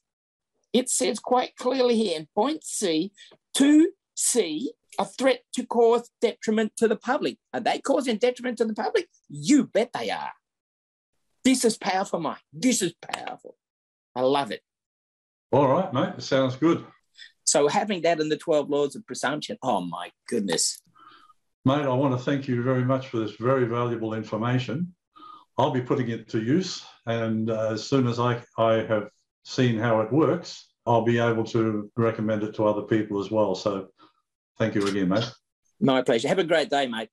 it 0.74 0.90
says 0.90 1.20
quite 1.20 1.56
clearly 1.56 1.96
here 1.96 2.20
in 2.20 2.28
point 2.36 2.64
C, 2.64 3.12
2C, 3.56 4.66
a 5.00 5.06
threat 5.06 5.44
to 5.54 5.66
cause 5.66 6.10
detriment 6.22 6.74
to 6.78 6.88
the 6.88 6.98
public. 6.98 7.38
Are 7.54 7.60
they 7.60 7.80
causing 7.80 8.18
detriment 8.18 8.58
to 8.58 8.66
the 8.66 8.74
public? 8.74 9.08
You 9.30 9.66
bet 9.66 9.92
they 9.94 10.10
are. 10.12 10.34
This 11.46 11.64
is 11.64 11.78
powerful, 11.78 12.20
Mike. 12.20 12.44
This 12.52 12.82
is 12.82 12.94
powerful. 13.14 13.56
I 14.14 14.22
love 14.22 14.52
it. 14.52 14.62
All 15.52 15.68
right, 15.68 15.94
mate. 15.94 16.22
Sounds 16.22 16.58
good. 16.58 16.86
So 17.48 17.68
having 17.68 18.02
that 18.04 18.20
in 18.20 18.30
the 18.30 18.38
12 18.38 18.70
laws 18.70 18.96
of 18.96 19.06
presumption, 19.06 19.58
oh 19.64 19.82
my 19.82 20.12
goodness. 20.28 20.82
Mate, 21.66 21.86
I 21.86 21.94
want 21.94 22.18
to 22.18 22.24
thank 22.24 22.48
you 22.48 22.62
very 22.62 22.84
much 22.86 23.08
for 23.08 23.18
this 23.18 23.32
very 23.32 23.66
valuable 23.66 24.14
information. 24.14 24.94
I'll 25.58 25.72
be 25.72 25.82
putting 25.82 26.10
it 26.10 26.30
to 26.30 26.42
use, 26.42 26.86
and 27.08 27.50
uh, 27.50 27.72
as 27.72 27.84
soon 27.84 28.08
as 28.08 28.20
I, 28.20 28.44
I 28.60 28.74
have 28.84 29.10
seen 29.44 29.80
how 29.80 30.02
it 30.02 30.14
works, 30.14 30.68
I'll 30.86 31.04
be 31.04 31.18
able 31.18 31.44
to 31.46 31.90
recommend 31.98 32.44
it 32.44 32.54
to 32.56 32.66
other 32.66 32.84
people 32.84 33.20
as 33.20 33.32
well. 33.32 33.56
So 33.56 33.90
Thank 34.58 34.76
you 34.76 34.88
again, 34.88 35.10
mate. 35.10 35.32
My 35.80 36.02
pleasure. 36.02 36.28
Have 36.28 36.40
a 36.40 36.44
great 36.44 36.70
day, 36.70 36.88
mate. 36.88 37.10